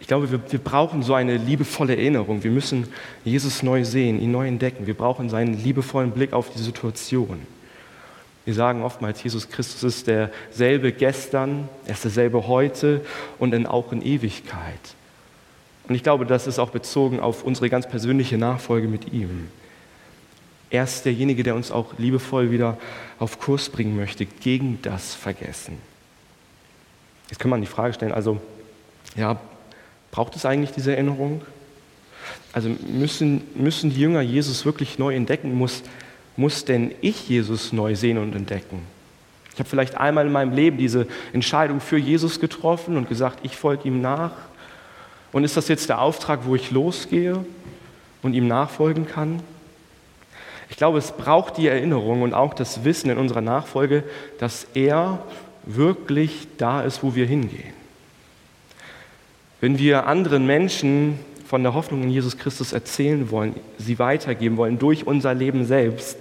Ich 0.00 0.06
glaube, 0.06 0.32
wir, 0.32 0.40
wir, 0.50 0.58
brauchen 0.58 1.02
so 1.02 1.12
eine 1.12 1.36
liebevolle 1.36 1.94
Erinnerung. 1.94 2.42
Wir 2.42 2.50
müssen 2.50 2.88
Jesus 3.22 3.62
neu 3.62 3.84
sehen, 3.84 4.18
ihn 4.18 4.32
neu 4.32 4.48
entdecken. 4.48 4.86
Wir 4.86 4.94
brauchen 4.94 5.28
seinen 5.28 5.62
liebevollen 5.62 6.10
Blick 6.10 6.32
auf 6.32 6.48
die 6.48 6.62
Situation. 6.62 7.46
Wir 8.46 8.54
sagen 8.54 8.82
oftmals, 8.82 9.22
Jesus 9.22 9.50
Christus 9.50 9.82
ist 9.82 10.06
derselbe 10.06 10.90
gestern, 10.90 11.68
er 11.84 11.92
ist 11.92 12.04
derselbe 12.04 12.46
heute 12.48 13.02
und 13.38 13.50
dann 13.50 13.66
auch 13.66 13.92
in 13.92 14.00
Ewigkeit. 14.00 14.94
Und 15.86 15.96
ich 15.96 16.02
glaube, 16.02 16.24
das 16.24 16.46
ist 16.46 16.58
auch 16.58 16.70
bezogen 16.70 17.20
auf 17.20 17.44
unsere 17.44 17.68
ganz 17.68 17.86
persönliche 17.86 18.38
Nachfolge 18.38 18.88
mit 18.88 19.12
ihm. 19.12 19.48
Er 20.70 20.84
ist 20.84 21.04
derjenige, 21.04 21.42
der 21.42 21.54
uns 21.54 21.70
auch 21.70 21.98
liebevoll 21.98 22.50
wieder 22.50 22.78
auf 23.18 23.38
Kurs 23.38 23.68
bringen 23.68 23.96
möchte, 23.96 24.26
gegen 24.26 24.80
das 24.82 25.14
Vergessen. 25.14 25.78
Jetzt 27.30 27.38
kann 27.38 27.50
man 27.50 27.60
die 27.60 27.66
Frage 27.66 27.94
stellen, 27.94 28.12
also, 28.12 28.40
ja, 29.16 29.40
braucht 30.10 30.36
es 30.36 30.44
eigentlich 30.44 30.72
diese 30.72 30.92
Erinnerung? 30.92 31.42
Also 32.52 32.68
müssen, 32.68 33.42
müssen 33.54 33.90
die 33.90 34.00
Jünger 34.00 34.20
Jesus 34.20 34.64
wirklich 34.64 34.98
neu 34.98 35.14
entdecken? 35.14 35.54
Muss, 35.54 35.82
muss 36.36 36.64
denn 36.64 36.92
ich 37.00 37.28
Jesus 37.28 37.72
neu 37.72 37.94
sehen 37.94 38.18
und 38.18 38.34
entdecken? 38.34 38.82
Ich 39.52 39.58
habe 39.60 39.68
vielleicht 39.68 39.96
einmal 39.96 40.26
in 40.26 40.32
meinem 40.32 40.52
Leben 40.52 40.78
diese 40.78 41.06
Entscheidung 41.32 41.80
für 41.80 41.96
Jesus 41.96 42.40
getroffen 42.40 42.96
und 42.96 43.08
gesagt, 43.08 43.40
ich 43.42 43.56
folge 43.56 43.88
ihm 43.88 44.00
nach. 44.00 44.32
Und 45.32 45.44
ist 45.44 45.56
das 45.56 45.68
jetzt 45.68 45.88
der 45.88 46.00
Auftrag, 46.00 46.40
wo 46.44 46.54
ich 46.54 46.70
losgehe 46.70 47.44
und 48.22 48.34
ihm 48.34 48.48
nachfolgen 48.48 49.06
kann? 49.06 49.40
Ich 50.70 50.76
glaube, 50.76 50.98
es 50.98 51.12
braucht 51.12 51.56
die 51.56 51.68
Erinnerung 51.68 52.22
und 52.22 52.34
auch 52.34 52.54
das 52.54 52.84
Wissen 52.84 53.10
in 53.10 53.18
unserer 53.18 53.40
Nachfolge, 53.40 54.04
dass 54.38 54.66
er 54.74 55.22
wirklich 55.64 56.48
da 56.58 56.82
ist, 56.82 57.02
wo 57.02 57.14
wir 57.14 57.26
hingehen. 57.26 57.72
Wenn 59.60 59.78
wir 59.78 60.06
anderen 60.06 60.46
Menschen 60.46 61.18
von 61.46 61.62
der 61.62 61.74
Hoffnung 61.74 62.02
in 62.02 62.10
Jesus 62.10 62.36
Christus 62.36 62.72
erzählen 62.72 63.30
wollen, 63.30 63.54
sie 63.78 63.98
weitergeben 63.98 64.56
wollen 64.56 64.78
durch 64.78 65.06
unser 65.06 65.34
Leben 65.34 65.64
selbst, 65.64 66.18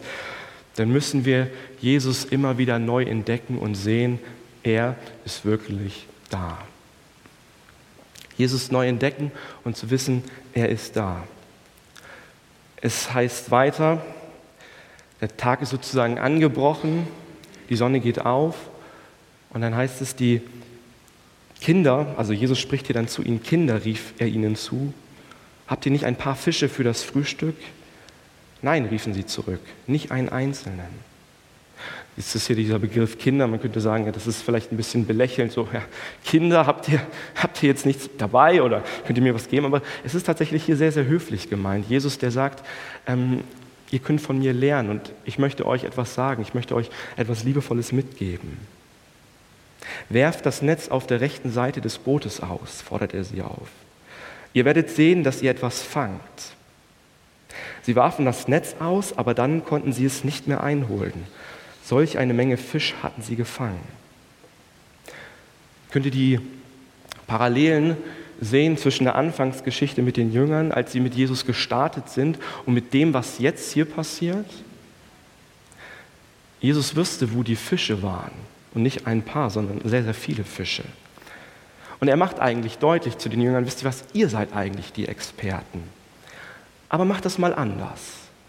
dann 0.76 0.92
müssen 0.92 1.26
wir 1.26 1.50
Jesus 1.80 2.26
immer 2.26 2.58
wieder 2.58 2.80
neu 2.80 3.04
entdecken 3.04 3.58
und 3.58 3.76
sehen, 3.76 4.20
er 4.64 4.96
ist 5.26 5.46
wirklich 5.46 6.08
da. 6.30 6.58
Jesus 8.38 8.72
neu 8.72 8.88
entdecken 8.88 9.32
und 9.64 9.78
zu 9.78 9.90
wissen, 9.92 10.24
er 10.54 10.70
ist 10.70 10.96
da. 10.96 11.24
Es 12.82 13.14
heißt 13.14 13.52
weiter, 13.52 14.04
der 15.24 15.38
Tag 15.38 15.62
ist 15.62 15.70
sozusagen 15.70 16.20
angebrochen, 16.20 17.08
die 17.70 17.78
Sonne 17.78 18.02
geht 18.02 18.26
auf 18.26 18.58
und 19.52 19.62
dann 19.62 19.74
heißt 19.74 20.02
es, 20.02 20.18
die 20.18 20.42
Kinder, 21.62 22.14
also 22.18 22.34
Jesus 22.34 22.60
spricht 22.60 22.88
hier 22.88 22.94
dann 22.94 23.08
zu 23.08 23.24
ihnen, 23.24 23.42
Kinder 23.42 23.86
rief 23.86 24.14
er 24.18 24.28
ihnen 24.28 24.58
zu, 24.58 24.94
habt 25.66 25.86
ihr 25.86 25.94
nicht 25.94 26.04
ein 26.04 26.18
paar 26.18 26.36
Fische 26.36 26.68
für 26.68 26.84
das 26.84 27.04
Frühstück? 27.04 27.56
Nein, 28.62 28.84
riefen 28.84 29.14
sie 29.14 29.26
zurück, 29.26 29.62
nicht 29.88 30.12
einen 30.12 30.28
einzelnen. 30.28 31.14
Jetzt 32.18 32.36
ist 32.36 32.48
hier 32.48 32.58
dieser 32.58 32.80
Begriff 32.80 33.18
Kinder, 33.18 33.48
man 33.48 33.62
könnte 33.62 33.80
sagen, 33.80 34.06
ja, 34.06 34.12
das 34.12 34.28
ist 34.28 34.42
vielleicht 34.42 34.74
ein 34.74 34.78
bisschen 34.78 35.08
belächelnd, 35.08 35.54
so, 35.54 35.70
ja, 35.72 35.84
Kinder, 36.26 36.68
habt 36.68 36.90
ihr, 36.90 37.00
habt 37.42 37.64
ihr 37.64 37.70
jetzt 37.70 37.86
nichts 37.86 38.10
dabei 38.18 38.62
oder 38.62 38.84
könnt 39.08 39.18
ihr 39.18 39.24
mir 39.24 39.34
was 39.34 39.48
geben? 39.48 39.68
Aber 39.68 39.82
es 40.04 40.16
ist 40.16 40.26
tatsächlich 40.26 40.66
hier 40.66 40.76
sehr, 40.76 40.92
sehr 40.92 41.06
höflich 41.06 41.50
gemeint. 41.50 41.90
Jesus, 41.90 42.18
der 42.18 42.32
sagt, 42.32 42.66
ähm, 43.08 43.40
ihr 43.92 44.00
könnt 44.00 44.22
von 44.22 44.40
mir 44.40 44.54
lernen 44.54 44.90
und 44.90 45.12
ich 45.26 45.38
möchte 45.38 45.66
euch 45.66 45.84
etwas 45.84 46.14
sagen, 46.14 46.42
ich 46.42 46.54
möchte 46.54 46.76
euch 46.76 46.90
etwas 47.16 47.44
Liebevolles 47.44 47.92
mitgeben. 47.92 48.58
Werft 50.10 50.46
das 50.46 50.62
Netz 50.62 50.88
auf 50.88 51.08
der 51.08 51.22
rechten 51.22 51.52
Seite 51.52 51.82
des 51.82 51.98
Bootes 51.98 52.42
aus, 52.42 52.82
fordert 52.82 53.14
er 53.14 53.24
sie 53.24 53.42
auf. 53.42 53.68
Ihr 54.54 54.66
werdet 54.66 54.90
sehen, 54.90 55.24
dass 55.24 55.42
ihr 55.42 55.52
etwas 55.52 55.82
fangt. 55.82 56.22
Sie 57.82 57.96
warfen 57.96 58.26
das 58.26 58.48
Netz 58.48 58.76
aus, 58.80 59.18
aber 59.18 59.34
dann 59.34 59.66
konnten 59.66 59.94
sie 59.94 60.06
es 60.06 60.24
nicht 60.24 60.48
mehr 60.48 60.64
einholen. 60.64 61.26
Solch 61.84 62.18
eine 62.18 62.34
Menge 62.34 62.58
Fisch 62.58 62.96
hatten 63.04 63.22
sie 63.22 63.36
gefangen. 63.36 63.82
Könnt 65.92 66.06
ihr 66.06 66.12
die 66.12 66.40
Parallelen 67.28 67.98
sehen 68.44 68.78
zwischen 68.78 69.06
der 69.06 69.16
Anfangsgeschichte 69.16 70.02
mit 70.02 70.18
den 70.18 70.32
Jüngern, 70.32 70.72
als 70.72 70.92
sie 70.92 71.00
mit 71.00 71.16
Jesus 71.16 71.46
gestartet 71.46 72.10
sind, 72.10 72.38
und 72.66 72.74
mit 72.74 72.94
dem, 72.94 73.14
was 73.14 73.40
jetzt 73.40 73.72
hier 73.72 73.86
passiert? 73.86 74.46
Jesus 76.60 76.96
wusste, 76.96 77.34
wo 77.34 77.44
die 77.44 77.56
Fische 77.56 78.02
waren. 78.04 78.32
Und 78.74 78.84
nicht 78.84 79.06
ein 79.06 79.22
paar, 79.22 79.50
sondern 79.50 79.82
sehr, 79.88 80.04
sehr 80.04 80.14
viele 80.14 80.44
Fische. 80.44 80.84
Und 82.00 82.08
er 82.08 82.18
macht 82.18 82.40
eigentlich 82.40 82.80
deutlich 82.80 83.18
zu 83.18 83.30
den 83.30 83.42
Jüngern, 83.42 83.66
wisst 83.66 83.82
ihr 83.82 83.88
was, 83.88 84.04
ihr 84.14 84.30
seid 84.30 84.54
eigentlich 84.54 84.92
die 84.94 85.08
Experten. 85.08 85.84
Aber 86.90 87.06
macht 87.06 87.26
das 87.26 87.38
mal 87.38 87.54
anders. 87.54 88.00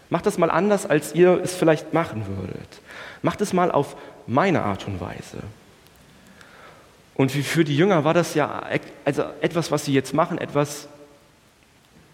Macht 0.09 0.25
das 0.25 0.37
mal 0.37 0.51
anders, 0.51 0.85
als 0.85 1.15
ihr 1.15 1.39
es 1.43 1.55
vielleicht 1.55 1.93
machen 1.93 2.25
würdet. 2.27 2.81
Macht 3.21 3.41
es 3.41 3.53
mal 3.53 3.71
auf 3.71 3.95
meine 4.27 4.63
Art 4.63 4.87
und 4.87 4.99
Weise. 5.01 5.39
Und 7.15 7.31
für 7.31 7.63
die 7.63 7.75
Jünger 7.75 8.03
war 8.03 8.13
das 8.13 8.33
ja 8.33 8.63
also 9.05 9.23
etwas, 9.41 9.71
was 9.71 9.85
sie 9.85 9.93
jetzt 9.93 10.13
machen, 10.13 10.37
etwas, 10.37 10.89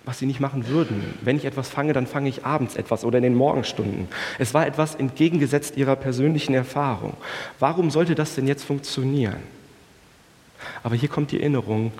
was 0.06 0.20
sie 0.20 0.28
nicht 0.28 0.40
machen 0.40 0.68
würden. 0.68 1.16
Wenn 1.22 1.38
ich 1.38 1.46
etwas 1.46 1.70
fange, 1.70 1.94
dann 1.94 2.06
fange 2.06 2.30
ich 2.30 2.46
abends 2.46 2.76
etwas 2.76 3.04
oder 3.04 3.18
in 3.18 3.24
den 3.24 3.36
Morgenstunden. 3.36 4.08
Es 4.38 4.54
war 4.54 4.66
etwas 4.66 4.96
entgegengesetzt 4.96 5.76
ihrer 5.76 5.96
persönlichen 5.96 6.54
Erfahrung. 6.54 7.18
Warum 7.60 7.90
sollte 7.90 8.14
das 8.14 8.36
denn 8.36 8.48
jetzt 8.48 8.64
funktionieren? 8.64 9.42
Aber 10.84 10.96
hier 10.96 11.10
kommt 11.10 11.32
die 11.32 11.40
Erinnerung, 11.40 11.92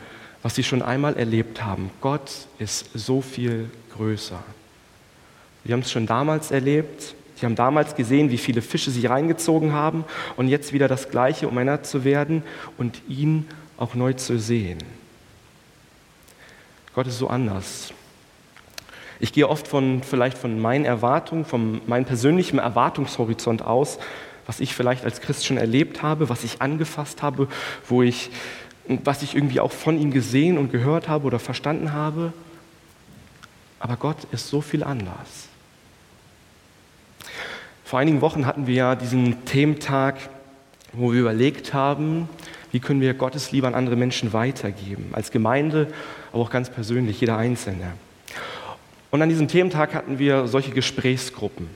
was 0.44 0.56
sie 0.56 0.64
schon 0.64 0.84
einmal 0.84 1.18
erlebt 1.18 1.64
haben. 1.64 1.90
Gott 2.02 2.48
ist 2.60 2.90
so 2.94 3.22
viel 3.22 3.70
größer. 3.96 4.44
Sie 5.64 5.74
haben 5.74 5.82
es 5.82 5.92
schon 5.92 6.08
damals 6.08 6.52
erlebt, 6.52 7.16
Sie 7.42 7.48
haben 7.48 7.56
damals 7.56 7.96
gesehen, 7.96 8.30
wie 8.30 8.38
viele 8.38 8.62
Fische 8.62 8.92
sie 8.92 9.08
reingezogen 9.08 9.74
haben 9.74 10.06
und 10.38 10.48
jetzt 10.48 10.74
wieder 10.74 10.88
das 10.88 11.10
Gleiche, 11.10 11.48
um 11.48 11.58
erinnert 11.58 11.88
zu 11.88 12.04
werden 12.04 12.44
und 12.78 13.02
ihn 13.10 13.48
auch 13.78 13.96
neu 13.96 14.14
zu 14.14 14.38
sehen. 14.38 14.78
Gott 16.94 17.08
ist 17.08 17.18
so 17.18 17.30
anders. 17.30 17.96
Ich 19.20 19.34
gehe 19.34 19.50
oft 19.50 19.68
von, 19.68 20.04
vielleicht 20.04 20.38
von 20.38 20.60
meinen 20.60 20.86
Erwartungen, 20.86 21.44
von 21.44 21.82
meinem 21.88 22.06
persönlichen 22.06 22.60
Erwartungshorizont 22.60 23.64
aus, 23.64 23.98
was 24.46 24.60
ich 24.60 24.76
vielleicht 24.76 25.04
als 25.04 25.20
Christ 25.20 25.48
schon 25.48 25.58
erlebt 25.58 26.04
habe, 26.04 26.30
was 26.30 26.44
ich 26.44 26.62
angefasst 26.62 27.24
habe, 27.24 27.48
wo 27.90 28.04
ich, 28.04 28.30
was 28.88 29.24
ich 29.24 29.34
irgendwie 29.36 29.62
auch 29.62 29.72
von 29.72 30.00
ihm 30.00 30.12
gesehen 30.12 30.60
und 30.60 30.72
gehört 30.72 31.10
habe 31.10 31.26
oder 31.26 31.40
verstanden 31.40 31.92
habe. 31.92 32.34
Aber 33.80 33.96
Gott 33.96 34.18
ist 34.32 34.48
so 34.48 34.62
viel 34.62 34.84
anders. 34.84 35.50
Vor 37.92 38.00
einigen 38.00 38.22
Wochen 38.22 38.46
hatten 38.46 38.68
wir 38.68 38.76
ja 38.76 38.96
diesen 38.96 39.44
Thementag, 39.44 40.16
wo 40.94 41.12
wir 41.12 41.20
überlegt 41.20 41.74
haben, 41.74 42.30
wie 42.72 42.80
können 42.80 43.02
wir 43.02 43.14
Gottes 43.14 43.52
Liebe 43.52 43.68
an 43.68 43.76
andere 43.76 43.98
Menschen 43.98 44.32
weitergeben, 44.32 45.10
als 45.12 45.30
Gemeinde, 45.30 45.88
aber 46.32 46.42
auch 46.44 46.50
ganz 46.50 46.70
persönlich, 46.70 47.20
jeder 47.20 47.36
Einzelne. 47.36 47.92
Und 49.10 49.22
an 49.22 49.28
diesem 49.28 49.50
Thementag 49.50 49.94
hatten 49.94 50.20
wir 50.20 50.48
solche 50.48 50.72
Gesprächsgruppen, 50.72 51.68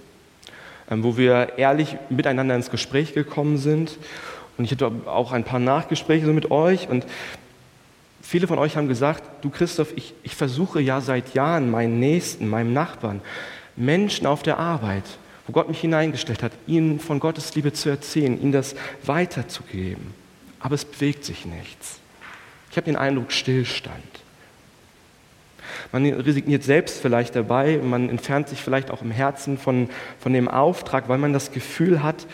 ähm, 0.89 1.03
wo 1.03 1.17
wir 1.17 1.57
ehrlich 1.57 1.98
miteinander 2.10 2.55
ins 2.55 2.72
Gespräch 2.72 3.13
gekommen 3.13 3.57
sind. 3.57 3.98
Und 4.57 4.63
ich 4.63 4.72
hatte 4.72 4.89
auch 5.07 5.34
ein 5.34 5.43
paar 5.43 5.60
Nachgespräche 5.60 6.27
mit 6.27 6.50
euch 6.50 6.88
und 6.88 7.05
viele 8.21 8.47
von 8.47 8.58
euch 8.58 8.78
haben 8.78 8.88
gesagt, 8.88 9.43
du 9.43 9.49
Christoph, 9.49 9.91
ich, 9.97 10.13
ich 10.23 10.34
versuche 10.34 10.80
ja 10.80 11.01
seit 11.01 11.34
Jahren 11.34 11.69
meinen 11.69 11.99
Nächsten, 11.99 12.47
meinem 12.47 12.71
Nachbarn, 12.71 13.19
Menschen 13.75 14.28
auf 14.28 14.43
der 14.43 14.60
Arbeit, 14.60 15.04
wo 15.47 15.53
Gott 15.53 15.67
mich 15.67 15.79
hineingestellt 15.79 16.43
hat, 16.43 16.51
ihnen 16.67 16.99
von 16.99 17.19
Gottes 17.19 17.53
Liebe 17.55 17.73
zu 17.73 17.89
erzählen, 17.89 18.41
ihnen 18.41 18.51
das 18.51 18.75
weiterzugeben. 19.03 20.13
Aber 20.60 20.75
es 20.75 20.86
bewegt 20.86 21.23
sich 21.23 21.45
nichts. 21.45 21.99
Ich 22.71 22.77
habe 22.77 22.86
den 22.86 22.95
Eindruck, 22.95 23.31
Stillstand. 23.31 24.03
Man 25.91 26.05
resigniert 26.05 26.63
selbst 26.63 26.99
vielleicht 26.99 27.36
dabei, 27.36 27.79
man 27.84 28.10
entfernt 28.10 28.49
sich 28.49 28.62
vielleicht 28.62 28.91
auch 28.91 29.01
im 29.01 29.12
Herzen 29.12 29.58
von, 29.58 29.89
von 30.19 30.34
dem 30.34 30.47
Auftrag, 30.47 31.10
weil 31.10 31.17
man 31.17 31.34
das 31.34 31.51
Gefühl 31.51 32.01
hat, 32.01 32.25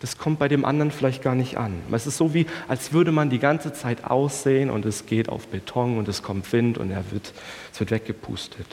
das 0.00 0.18
kommt 0.18 0.40
bei 0.40 0.48
dem 0.48 0.64
anderen 0.64 0.90
vielleicht 0.90 1.22
gar 1.22 1.34
nicht 1.34 1.56
an. 1.56 1.74
Es 1.92 2.06
ist 2.06 2.16
so 2.16 2.34
wie, 2.34 2.46
als 2.66 2.92
würde 2.92 3.12
man 3.12 3.30
die 3.30 3.38
ganze 3.38 3.72
Zeit 3.72 4.04
aussehen 4.04 4.68
und 4.68 4.84
es 4.84 5.06
geht 5.06 5.28
auf 5.28 5.46
Beton 5.46 5.96
und 5.96 6.08
es 6.08 6.22
kommt 6.22 6.52
Wind 6.52 6.76
und 6.76 6.90
er 6.90 7.10
wird, 7.12 7.32
es 7.72 7.78
wird 7.78 7.92
weggepustet. 7.92 8.66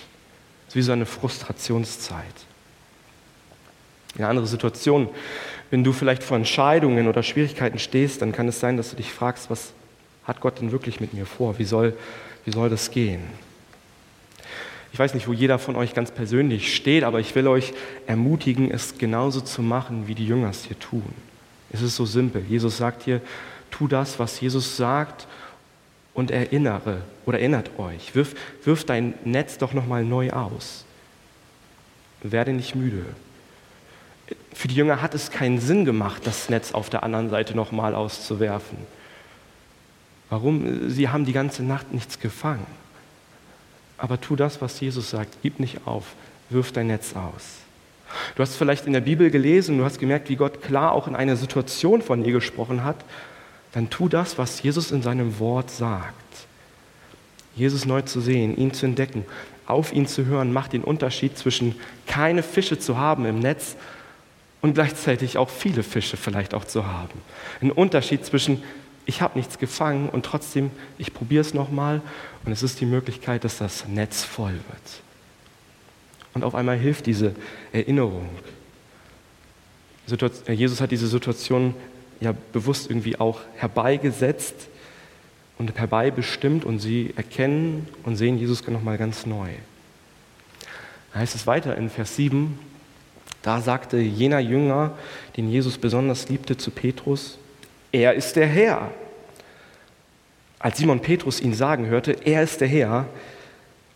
Es 0.68 0.70
ist 0.70 0.76
wie 0.76 0.82
so 0.82 0.92
eine 0.92 1.06
Frustrationszeit 1.06 2.49
in 4.16 4.22
eine 4.22 4.30
andere 4.30 4.48
Situation. 4.48 5.10
Wenn 5.72 5.84
du 5.84 5.94
vielleicht 5.94 6.24
vor 6.24 6.38
Entscheidungen 6.38 7.08
oder 7.08 7.24
Schwierigkeiten 7.24 7.80
stehst, 7.80 8.22
dann 8.22 8.32
kann 8.32 8.48
es 8.48 8.60
sein, 8.60 8.78
dass 8.78 8.90
du 8.90 8.96
dich 8.96 9.12
fragst, 9.12 9.50
was 9.50 9.72
hat 10.24 10.42
Gott 10.42 10.60
denn 10.60 10.72
wirklich 10.72 11.00
mit 11.00 11.14
mir 11.14 11.26
vor? 11.26 11.60
Wie 11.60 11.66
soll, 11.66 11.96
wie 12.46 12.52
soll 12.52 12.70
das 12.70 12.92
gehen? 12.92 13.22
Ich 14.92 14.98
weiß 14.98 15.14
nicht, 15.14 15.28
wo 15.28 15.34
jeder 15.34 15.60
von 15.60 15.76
euch 15.76 15.94
ganz 15.94 16.10
persönlich 16.10 16.76
steht, 16.76 17.04
aber 17.04 17.20
ich 17.20 17.36
will 17.36 17.48
euch 17.48 17.74
ermutigen, 18.08 18.72
es 18.72 18.98
genauso 18.98 19.42
zu 19.42 19.62
machen, 19.62 20.08
wie 20.08 20.16
die 20.16 20.26
Jünger 20.26 20.50
es 20.50 20.66
hier 20.66 20.80
tun. 20.80 21.14
Es 21.72 21.84
ist 21.84 21.96
so 21.96 22.06
simpel. 22.06 22.44
Jesus 22.50 22.78
sagt 22.78 23.04
hier, 23.04 23.22
tu 23.70 23.88
das, 23.88 24.18
was 24.18 24.42
Jesus 24.42 24.78
sagt 24.78 25.28
und 26.16 26.32
erinnere 26.32 27.02
oder 27.28 27.38
erinnert 27.38 27.78
euch. 27.78 28.16
Wirf, 28.16 28.34
wirf 28.64 28.84
dein 28.84 29.14
Netz 29.24 29.60
doch 29.60 29.74
nochmal 29.74 30.04
neu 30.04 30.32
aus. 30.32 30.86
Werde 32.24 32.54
nicht 32.54 32.74
müde 32.74 33.06
für 34.54 34.68
die 34.68 34.76
Jünger 34.76 35.02
hat 35.02 35.16
es 35.16 35.32
keinen 35.32 35.60
Sinn 35.60 35.86
gemacht, 35.86 36.26
das 36.26 36.50
Netz 36.50 36.74
auf 36.74 36.90
der 36.90 37.04
anderen 37.04 37.30
Seite 37.30 37.56
nochmal 37.56 37.96
auszuwerfen. 37.96 38.78
Warum? 40.30 40.90
Sie 40.90 41.10
haben 41.10 41.26
die 41.26 41.34
ganze 41.34 41.64
Nacht 41.64 41.94
nichts 41.94 42.20
gefangen. 42.20 42.66
Aber 43.98 44.22
tu 44.22 44.36
das, 44.36 44.62
was 44.62 44.80
Jesus 44.80 45.10
sagt. 45.10 45.38
Gib 45.42 45.60
nicht 45.60 45.86
auf. 45.86 46.06
Wirf 46.50 46.72
dein 46.72 46.88
Netz 46.88 47.16
aus. 47.16 47.60
Du 48.36 48.42
hast 48.42 48.56
vielleicht 48.56 48.86
in 48.88 48.94
der 48.94 49.02
Bibel 49.02 49.30
gelesen, 49.30 49.78
du 49.78 49.86
hast 49.86 50.00
gemerkt, 50.00 50.30
wie 50.30 50.36
Gott 50.36 50.62
klar 50.62 50.94
auch 50.94 51.08
in 51.08 51.16
einer 51.16 51.36
Situation 51.36 52.02
von 52.02 52.24
dir 52.24 52.32
gesprochen 52.32 52.84
hat. 52.84 52.98
Dann 53.72 53.90
tu 53.90 54.10
das, 54.10 54.38
was 54.38 54.62
Jesus 54.64 54.92
in 54.92 55.04
seinem 55.04 55.40
Wort 55.40 55.70
sagt. 55.70 56.16
Jesus 57.56 57.86
neu 57.86 58.02
zu 58.02 58.20
sehen, 58.20 58.58
ihn 58.58 58.74
zu 58.74 58.86
entdecken, 58.86 59.26
auf 59.68 59.94
ihn 59.94 60.08
zu 60.08 60.26
hören, 60.26 60.54
macht 60.54 60.74
den 60.74 60.84
Unterschied 60.84 61.38
zwischen 61.38 61.76
keine 62.08 62.42
Fische 62.42 62.80
zu 62.80 62.98
haben 62.98 63.26
im 63.26 63.40
Netz 63.40 63.76
und 64.62 64.74
gleichzeitig 64.74 65.38
auch 65.38 65.50
viele 65.50 65.84
Fische 65.84 66.18
vielleicht 66.18 66.54
auch 66.54 66.66
zu 66.66 66.86
haben. 66.86 67.22
Ein 67.62 67.72
Unterschied 67.72 68.26
zwischen, 68.26 68.64
ich 69.06 69.22
habe 69.22 69.38
nichts 69.38 69.58
gefangen 69.58 70.10
und 70.10 70.26
trotzdem, 70.26 70.72
ich 70.98 71.14
probiere 71.14 71.42
es 71.42 71.54
nochmal 71.54 72.02
und 72.46 72.52
es 72.52 72.64
ist 72.64 72.80
die 72.82 72.86
Möglichkeit, 72.86 73.44
dass 73.44 73.58
das 73.58 73.88
Netz 73.88 74.24
voll 74.24 74.54
wird. 74.54 75.02
Und 76.34 76.44
auf 76.44 76.56
einmal 76.56 76.78
hilft 76.78 77.06
diese 77.06 77.36
Erinnerung. 77.72 78.30
Äh, 80.46 80.54
Jesus 80.54 80.82
hat 80.82 80.92
diese 80.92 81.08
Situation 81.08 81.74
ja 82.20 82.34
bewusst 82.54 82.90
irgendwie 82.90 83.20
auch 83.20 83.42
herbeigesetzt 83.56 84.68
und 85.58 85.78
herbeibestimmt 85.78 86.66
und 86.66 86.80
sie 86.80 87.14
erkennen 87.16 87.88
und 88.04 88.16
sehen 88.16 88.38
Jesus 88.38 88.66
nochmal 88.68 88.98
ganz 88.98 89.26
neu. 89.26 89.50
Da 91.14 91.20
heißt 91.20 91.36
es 91.36 91.48
weiter 91.48 91.76
in 91.76 91.90
Vers 91.90 92.16
7, 92.16 92.60
da 93.42 93.62
sagte 93.62 93.98
jener 93.98 94.40
Jünger, 94.40 94.92
den 95.38 95.50
Jesus 95.50 95.78
besonders 95.78 96.30
liebte, 96.30 96.58
zu 96.58 96.72
Petrus, 96.72 97.38
er 97.92 98.14
ist 98.14 98.36
der 98.36 98.48
Herr. 98.48 98.92
Als 100.60 100.78
Simon 100.78 101.00
Petrus 101.00 101.40
ihn 101.40 101.54
sagen 101.54 101.88
hörte, 101.88 102.12
er 102.26 102.44
ist 102.44 102.60
der 102.60 102.68
Herr, 102.68 103.06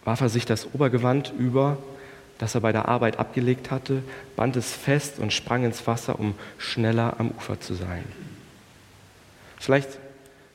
warf 0.05 0.21
er 0.21 0.29
sich 0.29 0.45
das 0.45 0.73
Obergewand 0.73 1.33
über, 1.37 1.77
das 2.37 2.55
er 2.55 2.61
bei 2.61 2.71
der 2.71 2.87
Arbeit 2.87 3.19
abgelegt 3.19 3.69
hatte, 3.69 4.01
band 4.35 4.55
es 4.55 4.71
fest 4.71 5.19
und 5.19 5.33
sprang 5.33 5.65
ins 5.65 5.85
Wasser, 5.87 6.19
um 6.19 6.35
schneller 6.57 7.15
am 7.19 7.31
Ufer 7.31 7.59
zu 7.59 7.73
sein. 7.73 8.05
Vielleicht, 9.59 9.89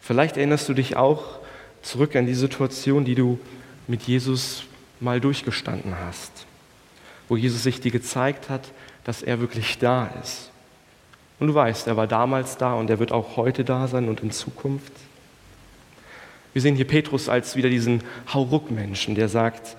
vielleicht 0.01 0.37
erinnerst 0.37 0.69
du 0.69 0.75
dich 0.75 0.97
auch 0.97 1.39
zurück 1.83 2.17
an 2.17 2.27
die 2.27 2.35
Situation, 2.35 3.05
die 3.05 3.15
du 3.15 3.39
mit 3.87 4.03
Jesus 4.03 4.65
mal 5.01 5.21
durchgestanden 5.21 5.95
hast 6.07 6.48
wo 7.29 7.37
Jesus 7.37 7.63
sich 7.63 7.81
dir 7.81 7.91
gezeigt 7.91 8.49
hat, 8.49 8.73
dass 9.05 9.23
er 9.23 9.41
wirklich 9.41 9.79
da 9.79 10.11
ist. 10.23 10.51
Und 11.39 11.49
du 11.49 11.55
weißt, 11.55 11.87
er 11.87 11.97
war 11.97 12.07
damals 12.07 12.57
da 12.57 12.75
und 12.75 12.91
er 12.91 12.99
wird 12.99 13.13
auch 13.13 13.37
heute 13.37 13.65
da 13.65 13.87
sein 13.87 14.09
und 14.09 14.21
in 14.21 14.31
Zukunft. 14.31 14.93
Wir 16.53 16.63
sehen 16.63 16.75
hier 16.75 16.87
Petrus 16.87 17.29
als 17.29 17.55
wieder 17.55 17.69
diesen 17.69 18.03
Hauruck-Menschen, 18.33 19.15
der 19.15 19.29
sagt, 19.29 19.77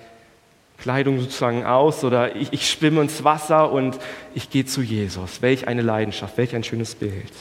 Kleidung 0.78 1.20
sozusagen 1.20 1.64
aus 1.64 2.04
oder 2.04 2.34
ich, 2.34 2.52
ich 2.52 2.70
schwimme 2.70 3.02
ins 3.02 3.22
Wasser 3.22 3.70
und 3.70 3.98
ich 4.34 4.48
gehe 4.48 4.64
zu 4.64 4.80
Jesus. 4.80 5.42
Welch 5.42 5.68
eine 5.68 5.82
Leidenschaft, 5.82 6.38
welch 6.38 6.54
ein 6.54 6.64
schönes 6.64 6.94
Bild. 6.94 7.32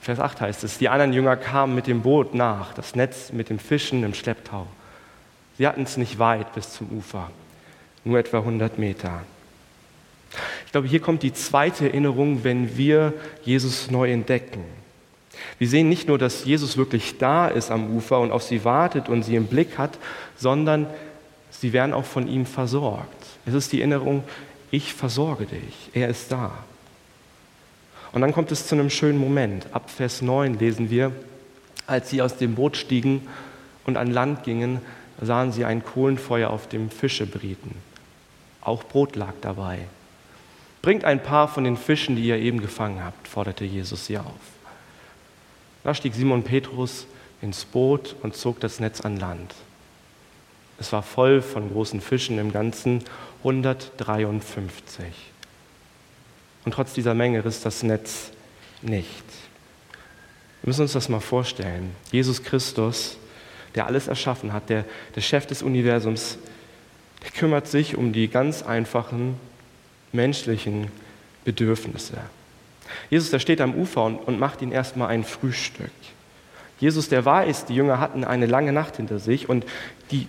Vers 0.00 0.18
8 0.18 0.40
heißt 0.40 0.64
es, 0.64 0.76
die 0.76 0.88
anderen 0.88 1.12
Jünger 1.12 1.36
kamen 1.36 1.74
mit 1.74 1.86
dem 1.86 2.02
Boot 2.02 2.34
nach, 2.34 2.74
das 2.74 2.94
Netz 2.94 3.32
mit 3.32 3.48
den 3.48 3.58
Fischen 3.58 4.02
im 4.02 4.12
Schlepptau. 4.12 4.66
Sie 5.58 5.66
hatten 5.66 5.82
es 5.82 5.96
nicht 5.96 6.18
weit 6.18 6.52
bis 6.54 6.72
zum 6.72 6.88
Ufer, 6.90 7.30
nur 8.04 8.18
etwa 8.18 8.38
100 8.38 8.78
Meter. 8.78 9.22
Ich 10.66 10.72
glaube, 10.72 10.88
hier 10.88 11.00
kommt 11.00 11.22
die 11.22 11.32
zweite 11.32 11.86
Erinnerung, 11.86 12.42
wenn 12.42 12.76
wir 12.76 13.12
Jesus 13.44 13.90
neu 13.90 14.10
entdecken. 14.10 14.64
Wir 15.58 15.68
sehen 15.68 15.88
nicht 15.88 16.08
nur, 16.08 16.18
dass 16.18 16.44
Jesus 16.44 16.76
wirklich 16.76 17.18
da 17.18 17.48
ist 17.48 17.70
am 17.70 17.96
Ufer 17.96 18.20
und 18.20 18.32
auf 18.32 18.42
sie 18.42 18.64
wartet 18.64 19.08
und 19.08 19.22
sie 19.22 19.36
im 19.36 19.46
Blick 19.46 19.78
hat, 19.78 19.98
sondern 20.36 20.86
sie 21.50 21.72
werden 21.72 21.92
auch 21.92 22.04
von 22.04 22.28
ihm 22.28 22.46
versorgt. 22.46 23.08
Es 23.46 23.54
ist 23.54 23.72
die 23.72 23.80
Erinnerung, 23.80 24.24
ich 24.70 24.92
versorge 24.92 25.46
dich, 25.46 25.90
er 25.92 26.08
ist 26.08 26.32
da. 26.32 26.50
Und 28.12 28.20
dann 28.20 28.32
kommt 28.32 28.52
es 28.52 28.66
zu 28.66 28.74
einem 28.74 28.90
schönen 28.90 29.18
Moment. 29.18 29.66
Ab 29.72 29.90
Vers 29.90 30.22
9 30.22 30.58
lesen 30.58 30.90
wir, 30.90 31.12
als 31.86 32.10
sie 32.10 32.22
aus 32.22 32.36
dem 32.36 32.54
Boot 32.54 32.76
stiegen 32.76 33.26
und 33.86 33.96
an 33.96 34.10
Land 34.10 34.44
gingen, 34.44 34.80
sahen 35.20 35.52
sie 35.52 35.64
ein 35.64 35.84
Kohlenfeuer 35.84 36.50
auf 36.50 36.68
dem 36.68 36.90
Fische 36.90 37.26
brieten. 37.26 37.74
Auch 38.60 38.82
Brot 38.84 39.16
lag 39.16 39.34
dabei. 39.40 39.80
Bringt 40.82 41.04
ein 41.04 41.22
paar 41.22 41.48
von 41.48 41.64
den 41.64 41.76
Fischen, 41.76 42.16
die 42.16 42.24
ihr 42.24 42.36
eben 42.36 42.60
gefangen 42.60 43.02
habt, 43.02 43.28
forderte 43.28 43.64
Jesus 43.64 44.06
sie 44.06 44.18
auf. 44.18 44.26
Da 45.82 45.94
stieg 45.94 46.14
Simon 46.14 46.42
Petrus 46.42 47.06
ins 47.40 47.64
Boot 47.64 48.16
und 48.22 48.34
zog 48.34 48.60
das 48.60 48.80
Netz 48.80 49.00
an 49.02 49.18
Land. 49.18 49.54
Es 50.78 50.92
war 50.92 51.02
voll 51.02 51.40
von 51.40 51.70
großen 51.70 52.00
Fischen, 52.00 52.38
im 52.38 52.52
Ganzen 52.52 53.04
153. 53.38 55.06
Und 56.64 56.72
trotz 56.72 56.94
dieser 56.94 57.14
Menge 57.14 57.44
riss 57.44 57.60
das 57.60 57.82
Netz 57.82 58.30
nicht. 58.82 59.24
Wir 60.62 60.68
müssen 60.68 60.82
uns 60.82 60.94
das 60.94 61.08
mal 61.08 61.20
vorstellen. 61.20 61.94
Jesus 62.10 62.42
Christus, 62.42 63.18
der 63.74 63.86
alles 63.86 64.08
erschaffen 64.08 64.52
hat, 64.52 64.68
der, 64.70 64.84
der 65.14 65.20
Chef 65.20 65.46
des 65.46 65.62
Universums, 65.62 66.38
der 67.22 67.30
kümmert 67.30 67.66
sich 67.66 67.96
um 67.96 68.12
die 68.12 68.28
ganz 68.28 68.62
einfachen 68.62 69.36
menschlichen 70.12 70.88
Bedürfnisse. 71.44 72.18
Jesus, 73.10 73.30
der 73.30 73.38
steht 73.38 73.60
am 73.60 73.74
Ufer 73.74 74.04
und, 74.04 74.16
und 74.16 74.38
macht 74.38 74.62
ihnen 74.62 74.72
erstmal 74.72 75.08
ein 75.08 75.24
Frühstück. 75.24 75.90
Jesus, 76.80 77.08
der 77.08 77.24
weiß, 77.24 77.66
die 77.66 77.74
Jünger 77.74 78.00
hatten 78.00 78.24
eine 78.24 78.46
lange 78.46 78.72
Nacht 78.72 78.96
hinter 78.96 79.18
sich 79.18 79.48
und 79.48 79.64
die, 80.10 80.26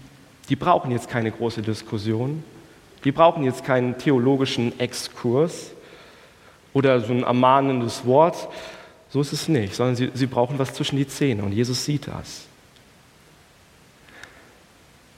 die 0.49 0.55
brauchen 0.55 0.91
jetzt 0.91 1.09
keine 1.09 1.31
große 1.31 1.61
Diskussion. 1.61 2.43
Die 3.03 3.11
brauchen 3.11 3.43
jetzt 3.43 3.63
keinen 3.63 3.97
theologischen 3.97 4.79
Exkurs 4.79 5.71
oder 6.73 7.01
so 7.01 7.13
ein 7.13 7.23
ermahnendes 7.23 8.05
Wort. 8.05 8.47
So 9.09 9.21
ist 9.21 9.33
es 9.33 9.47
nicht, 9.47 9.75
sondern 9.75 9.95
sie, 9.95 10.11
sie 10.13 10.27
brauchen 10.27 10.57
was 10.59 10.73
zwischen 10.73 10.97
die 10.97 11.07
Zähne 11.07 11.43
und 11.43 11.51
Jesus 11.51 11.85
sieht 11.85 12.07
das. 12.07 12.45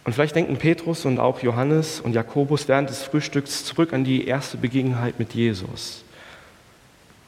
Und 0.07 0.13
vielleicht 0.13 0.37
denken 0.37 0.55
Petrus 0.55 1.03
und 1.03 1.19
auch 1.19 1.41
Johannes 1.41 1.99
und 1.99 2.13
Jakobus 2.13 2.69
während 2.69 2.89
des 2.89 3.03
Frühstücks 3.03 3.65
zurück 3.65 3.91
an 3.91 4.05
die 4.05 4.25
erste 4.25 4.55
Begegnung 4.55 4.95
mit 5.17 5.33
Jesus. 5.33 6.05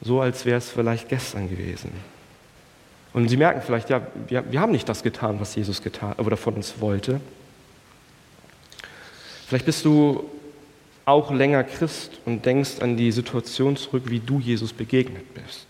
So 0.00 0.22
als 0.22 0.46
wäre 0.46 0.56
es 0.56 0.70
vielleicht 0.70 1.10
gestern 1.10 1.50
gewesen. 1.50 1.92
Und 3.12 3.28
sie 3.28 3.36
merken 3.36 3.60
vielleicht, 3.60 3.90
ja, 3.90 4.00
wir, 4.28 4.50
wir 4.50 4.60
haben 4.62 4.72
nicht 4.72 4.88
das 4.88 5.02
getan, 5.02 5.38
was 5.40 5.54
Jesus 5.56 5.82
getan 5.82 6.14
oder 6.14 6.38
von 6.38 6.54
uns 6.54 6.80
wollte. 6.80 7.20
Vielleicht 9.46 9.66
bist 9.66 9.84
du 9.84 10.24
auch 11.04 11.30
länger 11.30 11.64
Christ 11.64 12.18
und 12.24 12.46
denkst 12.46 12.80
an 12.80 12.96
die 12.96 13.12
Situation 13.12 13.76
zurück, 13.76 14.04
wie 14.06 14.20
du 14.20 14.40
Jesus 14.40 14.72
begegnet 14.72 15.34
bist. 15.34 15.66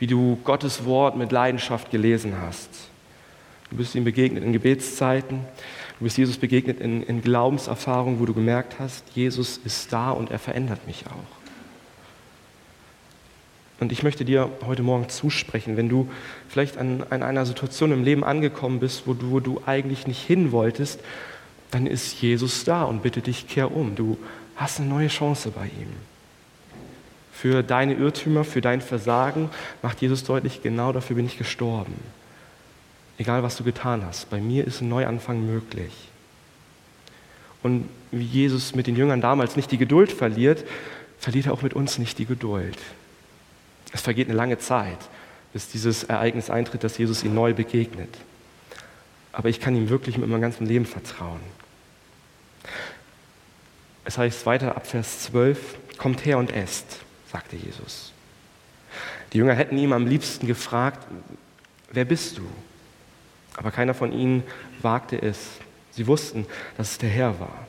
Wie 0.00 0.08
du 0.08 0.36
Gottes 0.42 0.84
Wort 0.84 1.16
mit 1.16 1.30
Leidenschaft 1.30 1.92
gelesen 1.92 2.34
hast. 2.44 2.70
Du 3.70 3.76
bist 3.76 3.94
ihm 3.94 4.02
begegnet 4.02 4.42
in 4.42 4.52
Gebetszeiten. 4.52 5.46
Du 6.02 6.04
bist 6.04 6.18
Jesus 6.18 6.36
begegnet 6.36 6.80
in, 6.80 7.04
in 7.04 7.22
Glaubenserfahrungen, 7.22 8.18
wo 8.18 8.26
du 8.26 8.34
gemerkt 8.34 8.80
hast, 8.80 9.04
Jesus 9.14 9.60
ist 9.64 9.92
da 9.92 10.10
und 10.10 10.32
er 10.32 10.40
verändert 10.40 10.84
mich 10.88 11.04
auch. 11.06 11.36
Und 13.78 13.92
ich 13.92 14.02
möchte 14.02 14.24
dir 14.24 14.50
heute 14.66 14.82
Morgen 14.82 15.08
zusprechen, 15.08 15.76
wenn 15.76 15.88
du 15.88 16.10
vielleicht 16.48 16.76
an, 16.76 17.04
an 17.10 17.22
einer 17.22 17.46
Situation 17.46 17.92
im 17.92 18.02
Leben 18.02 18.24
angekommen 18.24 18.80
bist, 18.80 19.06
wo 19.06 19.14
du, 19.14 19.30
wo 19.30 19.38
du 19.38 19.62
eigentlich 19.64 20.08
nicht 20.08 20.20
hin 20.20 20.50
wolltest, 20.50 20.98
dann 21.70 21.86
ist 21.86 22.20
Jesus 22.20 22.64
da 22.64 22.82
und 22.82 23.04
bitte 23.04 23.20
dich, 23.20 23.46
kehr 23.46 23.70
um. 23.70 23.94
Du 23.94 24.18
hast 24.56 24.80
eine 24.80 24.88
neue 24.88 25.06
Chance 25.06 25.52
bei 25.52 25.66
ihm. 25.66 25.92
Für 27.32 27.62
deine 27.62 27.94
Irrtümer, 27.94 28.42
für 28.42 28.60
dein 28.60 28.80
Versagen 28.80 29.50
macht 29.82 30.02
Jesus 30.02 30.24
deutlich, 30.24 30.64
genau 30.64 30.90
dafür 30.90 31.14
bin 31.14 31.26
ich 31.26 31.38
gestorben 31.38 31.94
egal 33.18 33.42
was 33.42 33.56
du 33.56 33.64
getan 33.64 34.04
hast. 34.04 34.30
Bei 34.30 34.40
mir 34.40 34.66
ist 34.66 34.80
ein 34.80 34.88
Neuanfang 34.88 35.44
möglich. 35.44 35.92
Und 37.62 37.88
wie 38.10 38.24
Jesus 38.24 38.74
mit 38.74 38.86
den 38.86 38.96
Jüngern 38.96 39.20
damals 39.20 39.56
nicht 39.56 39.70
die 39.70 39.78
Geduld 39.78 40.12
verliert, 40.12 40.64
verliert 41.18 41.46
er 41.46 41.52
auch 41.52 41.62
mit 41.62 41.74
uns 41.74 41.98
nicht 41.98 42.18
die 42.18 42.26
Geduld. 42.26 42.76
Es 43.92 44.00
vergeht 44.00 44.28
eine 44.28 44.36
lange 44.36 44.58
Zeit, 44.58 44.98
bis 45.52 45.68
dieses 45.68 46.04
Ereignis 46.04 46.50
eintritt, 46.50 46.82
dass 46.82 46.98
Jesus 46.98 47.22
ihm 47.22 47.34
neu 47.34 47.54
begegnet. 47.54 48.16
Aber 49.32 49.48
ich 49.48 49.60
kann 49.60 49.76
ihm 49.76 49.88
wirklich 49.88 50.18
mit 50.18 50.28
meinem 50.28 50.40
ganzen 50.40 50.66
Leben 50.66 50.86
vertrauen. 50.86 51.40
Es 54.04 54.18
heißt 54.18 54.46
weiter 54.46 54.76
ab 54.76 54.86
Vers 54.86 55.24
12, 55.24 55.58
kommt 55.96 56.24
her 56.24 56.38
und 56.38 56.52
esst, 56.52 56.98
sagte 57.30 57.56
Jesus. 57.56 58.12
Die 59.32 59.38
Jünger 59.38 59.54
hätten 59.54 59.78
ihm 59.78 59.92
am 59.92 60.06
liebsten 60.06 60.46
gefragt, 60.46 61.06
wer 61.92 62.04
bist 62.04 62.38
du? 62.38 62.42
Aber 63.56 63.70
keiner 63.70 63.94
von 63.94 64.12
ihnen 64.12 64.42
wagte 64.80 65.20
es. 65.20 65.58
Sie 65.90 66.06
wussten, 66.06 66.46
dass 66.76 66.92
es 66.92 66.98
der 66.98 67.10
Herr 67.10 67.38
war. 67.38 67.66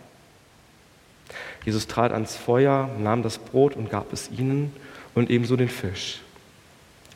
Jesus 1.65 1.87
trat 1.87 2.11
ans 2.11 2.35
Feuer, 2.35 2.89
nahm 2.99 3.23
das 3.23 3.37
Brot 3.37 3.75
und 3.75 3.89
gab 3.89 4.11
es 4.13 4.29
ihnen 4.31 4.73
und 5.13 5.29
ebenso 5.29 5.55
den 5.55 5.69
Fisch. 5.69 6.21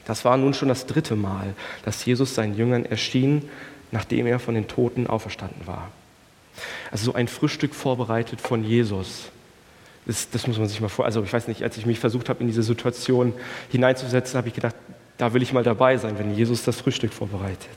Das 0.06 0.24
war 0.24 0.38
nun 0.38 0.54
schon 0.54 0.70
das 0.70 0.86
dritte 0.86 1.16
Mal, 1.16 1.54
dass 1.84 2.06
Jesus 2.06 2.34
seinen 2.34 2.56
Jüngern 2.56 2.86
erschien, 2.86 3.50
nachdem 3.92 4.26
er 4.26 4.40
von 4.40 4.56
den 4.56 4.68
Toten 4.68 5.08
auferstanden 5.08 5.68
war. 5.68 5.92
Also 6.92 7.06
so 7.06 7.14
ein 7.14 7.28
Frühstück 7.28 7.76
vorbereitet 7.76 8.40
von 8.42 8.64
Jesus. 8.64 9.30
Das, 10.06 10.30
das 10.30 10.48
muss 10.48 10.58
man 10.58 10.68
sich 10.68 10.80
mal 10.80 10.88
vor. 10.88 11.06
Also 11.06 11.22
ich 11.24 11.32
weiß 11.32 11.50
nicht, 11.50 11.64
als 11.64 11.78
ich 11.78 11.86
mich 11.86 12.00
versucht 12.00 12.30
habe, 12.30 12.40
in 12.40 12.48
diese 12.48 12.64
Situation 12.64 13.34
hineinzusetzen, 13.70 14.38
habe 14.38 14.48
ich 14.48 14.54
gedacht, 14.54 14.76
da 15.18 15.34
will 15.34 15.42
ich 15.42 15.52
mal 15.52 15.64
dabei 15.64 15.98
sein, 15.98 16.18
wenn 16.18 16.34
Jesus 16.34 16.64
das 16.64 16.78
Frühstück 16.78 17.12
vorbereitet. 17.12 17.68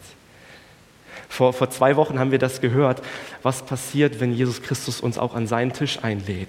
Vor, 1.31 1.53
vor 1.53 1.71
zwei 1.71 1.95
Wochen 1.95 2.19
haben 2.19 2.33
wir 2.33 2.41
das 2.41 2.61
gehört, 2.61 3.03
was 3.43 3.63
passiert, 3.63 4.19
wenn 4.19 4.35
Jesus 4.35 4.63
Christus 4.63 5.01
uns 5.01 5.17
auch 5.17 5.35
an 5.35 5.47
seinen 5.47 5.73
Tisch 5.73 6.01
einlädt. 6.03 6.49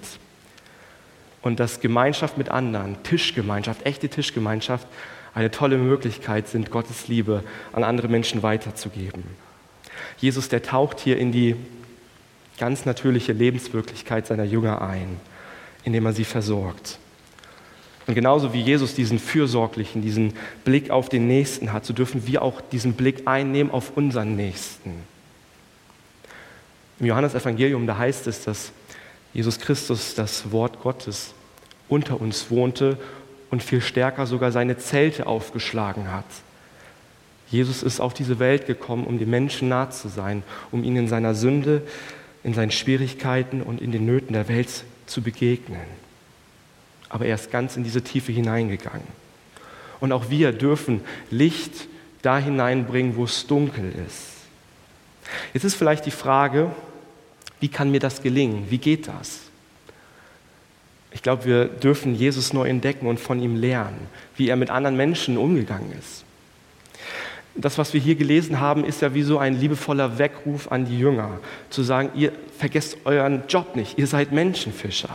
Und 1.40 1.60
dass 1.60 1.80
Gemeinschaft 1.80 2.36
mit 2.36 2.48
anderen, 2.48 3.00
Tischgemeinschaft, 3.04 3.86
echte 3.86 4.08
Tischgemeinschaft, 4.08 4.86
eine 5.34 5.52
tolle 5.52 5.78
Möglichkeit 5.78 6.48
sind, 6.48 6.72
Gottes 6.72 7.06
Liebe 7.06 7.44
an 7.72 7.84
andere 7.84 8.08
Menschen 8.08 8.42
weiterzugeben. 8.42 9.22
Jesus, 10.18 10.48
der 10.48 10.62
taucht 10.62 10.98
hier 10.98 11.16
in 11.16 11.30
die 11.30 11.54
ganz 12.58 12.84
natürliche 12.84 13.32
Lebenswirklichkeit 13.32 14.26
seiner 14.26 14.44
Jünger 14.44 14.82
ein, 14.82 15.20
indem 15.84 16.06
er 16.06 16.12
sie 16.12 16.24
versorgt. 16.24 16.98
Und 18.06 18.14
genauso 18.14 18.52
wie 18.52 18.60
Jesus 18.60 18.94
diesen 18.94 19.18
fürsorglichen, 19.18 20.02
diesen 20.02 20.34
Blick 20.64 20.90
auf 20.90 21.08
den 21.08 21.28
Nächsten 21.28 21.72
hat, 21.72 21.84
so 21.84 21.92
dürfen 21.92 22.26
wir 22.26 22.42
auch 22.42 22.60
diesen 22.60 22.94
Blick 22.94 23.22
einnehmen 23.26 23.70
auf 23.70 23.96
unseren 23.96 24.34
Nächsten. 24.34 24.92
Im 26.98 27.06
Johannesevangelium, 27.06 27.86
da 27.86 27.98
heißt 27.98 28.26
es, 28.26 28.44
dass 28.44 28.72
Jesus 29.32 29.60
Christus, 29.60 30.14
das 30.14 30.50
Wort 30.52 30.80
Gottes, 30.82 31.32
unter 31.88 32.20
uns 32.20 32.50
wohnte 32.50 32.98
und 33.50 33.62
viel 33.62 33.80
stärker 33.80 34.26
sogar 34.26 34.50
seine 34.50 34.78
Zelte 34.78 35.26
aufgeschlagen 35.26 36.10
hat. 36.12 36.24
Jesus 37.50 37.82
ist 37.82 38.00
auf 38.00 38.14
diese 38.14 38.38
Welt 38.38 38.66
gekommen, 38.66 39.04
um 39.04 39.18
den 39.18 39.30
Menschen 39.30 39.68
nah 39.68 39.90
zu 39.90 40.08
sein, 40.08 40.42
um 40.70 40.84
ihnen 40.84 40.96
in 40.96 41.08
seiner 41.08 41.34
Sünde, 41.34 41.82
in 42.42 42.54
seinen 42.54 42.70
Schwierigkeiten 42.70 43.62
und 43.62 43.80
in 43.80 43.92
den 43.92 44.06
Nöten 44.06 44.32
der 44.32 44.48
Welt 44.48 44.84
zu 45.06 45.22
begegnen 45.22 46.02
aber 47.12 47.26
er 47.26 47.34
ist 47.34 47.52
ganz 47.52 47.76
in 47.76 47.84
diese 47.84 48.02
Tiefe 48.02 48.32
hineingegangen. 48.32 49.06
Und 50.00 50.10
auch 50.12 50.30
wir 50.30 50.50
dürfen 50.50 51.02
Licht 51.30 51.86
da 52.22 52.38
hineinbringen, 52.38 53.16
wo 53.16 53.24
es 53.24 53.46
dunkel 53.46 53.92
ist. 54.08 54.28
Jetzt 55.52 55.64
ist 55.64 55.74
vielleicht 55.74 56.06
die 56.06 56.10
Frage, 56.10 56.72
wie 57.60 57.68
kann 57.68 57.90
mir 57.90 58.00
das 58.00 58.22
gelingen? 58.22 58.66
Wie 58.70 58.78
geht 58.78 59.06
das? 59.06 59.40
Ich 61.12 61.22
glaube, 61.22 61.44
wir 61.44 61.64
dürfen 61.66 62.14
Jesus 62.14 62.54
neu 62.54 62.66
entdecken 62.66 63.06
und 63.06 63.20
von 63.20 63.40
ihm 63.40 63.56
lernen, 63.56 64.08
wie 64.36 64.48
er 64.48 64.56
mit 64.56 64.70
anderen 64.70 64.96
Menschen 64.96 65.36
umgegangen 65.36 65.92
ist. 65.98 66.24
Das, 67.54 67.76
was 67.76 67.92
wir 67.92 68.00
hier 68.00 68.14
gelesen 68.14 68.58
haben, 68.58 68.82
ist 68.82 69.02
ja 69.02 69.12
wie 69.12 69.22
so 69.22 69.36
ein 69.36 69.60
liebevoller 69.60 70.16
Weckruf 70.16 70.72
an 70.72 70.86
die 70.86 70.98
Jünger, 70.98 71.38
zu 71.68 71.82
sagen, 71.82 72.08
ihr 72.14 72.32
vergesst 72.58 72.96
euren 73.04 73.42
Job 73.46 73.76
nicht, 73.76 73.98
ihr 73.98 74.06
seid 74.06 74.32
Menschenfischer. 74.32 75.14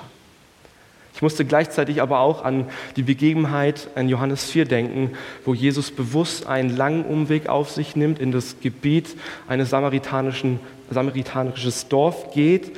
Ich 1.17 1.23
musste 1.23 1.45
gleichzeitig 1.45 1.99
aber 2.03 2.19
auch 2.19 2.45
an 2.45 2.67
die 2.95 3.01
Begebenheit 3.01 3.89
in 3.95 4.07
Johannes 4.07 4.51
4 4.51 4.65
denken, 4.65 5.13
wo 5.45 5.55
Jesus 5.55 5.89
bewusst 5.89 6.45
einen 6.45 6.77
langen 6.77 7.05
Umweg 7.05 7.49
auf 7.49 7.71
sich 7.71 7.95
nimmt, 7.95 8.19
in 8.19 8.31
das 8.31 8.59
Gebiet 8.61 9.15
eines 9.47 9.71
samaritanischen, 9.71 10.59
samaritanisches 10.91 11.87
Dorf 11.87 12.35
geht, 12.35 12.77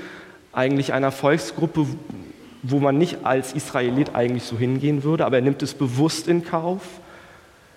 eigentlich 0.54 0.94
einer 0.94 1.12
Volksgruppe, 1.12 1.86
wo 2.64 2.80
man 2.80 2.98
nicht 2.98 3.26
als 3.26 3.52
Israelit 3.52 4.16
eigentlich 4.16 4.44
so 4.44 4.58
hingehen 4.58 5.04
würde, 5.04 5.26
aber 5.26 5.36
er 5.36 5.44
nimmt 5.44 5.62
es 5.62 5.74
bewusst 5.74 6.30
in 6.30 6.46
Kauf. 6.46 6.84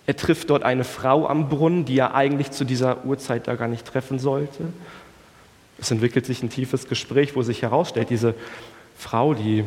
Er 0.07 0.15
trifft 0.15 0.49
dort 0.49 0.63
eine 0.63 0.85
Frau 0.85 1.27
am 1.27 1.49
Brunnen, 1.49 1.87
die 1.87 1.99
er 1.99 2.15
eigentlich 2.15 2.53
zu 2.53 2.65
dieser 2.65 3.05
Uhrzeit 3.05 3.49
da 3.49 3.57
gar 3.57 3.67
nicht 3.67 3.85
treffen 3.85 4.21
sollte. 4.21 4.63
Es 5.81 5.91
entwickelt 5.91 6.25
sich 6.25 6.41
ein 6.41 6.51
tiefes 6.51 6.87
Gespräch, 6.87 7.35
wo 7.35 7.43
sich 7.43 7.63
herausstellt, 7.63 8.11
diese 8.11 8.37
Frau, 8.97 9.35
die 9.35 9.65